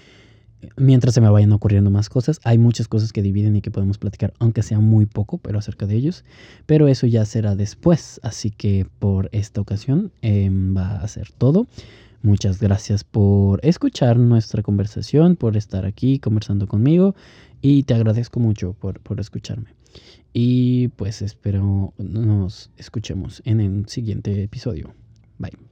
mientras 0.77 1.14
se 1.14 1.20
me 1.20 1.31
vayan 1.31 1.53
ocurriendo 1.53 1.88
más 1.88 2.09
cosas, 2.09 2.40
hay 2.42 2.59
muchas 2.59 2.88
cosas 2.88 3.12
que 3.12 3.22
dividen 3.22 3.55
y 3.55 3.61
que 3.61 3.70
podemos 3.70 3.98
platicar, 3.98 4.35
aunque 4.40 4.64
sea 4.64 4.81
muy 4.81 5.07
poco, 5.07 5.38
pero 5.38 5.61
acerca 5.61 5.87
de 5.87 5.94
ellos. 5.94 6.25
Pero 6.66 6.88
eso 6.88 7.07
ya 7.07 7.25
será 7.25 7.55
después. 7.55 8.20
Así 8.25 8.51
que 8.51 8.87
por 8.98 9.29
esta 9.33 9.61
ocasión 9.61 10.11
em, 10.22 10.77
va 10.77 10.96
a 10.96 11.07
ser 11.07 11.31
todo. 11.31 11.68
Muchas 12.22 12.61
gracias 12.61 13.05
por 13.05 13.64
escuchar 13.64 14.16
nuestra 14.16 14.62
conversación, 14.62 15.37
por 15.37 15.57
estar 15.57 15.87
aquí 15.87 16.18
conversando 16.18 16.66
conmigo 16.66 17.14
y 17.61 17.85
te 17.85 17.94
agradezco 17.94 18.40
mucho 18.40 18.75
por, 18.75 19.01
por 19.01 19.20
escucharme. 19.20 19.82
Y 20.33 20.88
pues 20.88 21.22
espero 21.22 21.92
nos 21.98 22.70
escuchemos 22.76 23.42
en 23.44 23.61
el 23.61 23.88
siguiente 23.88 24.42
episodio. 24.42 24.94
Bye. 25.38 25.71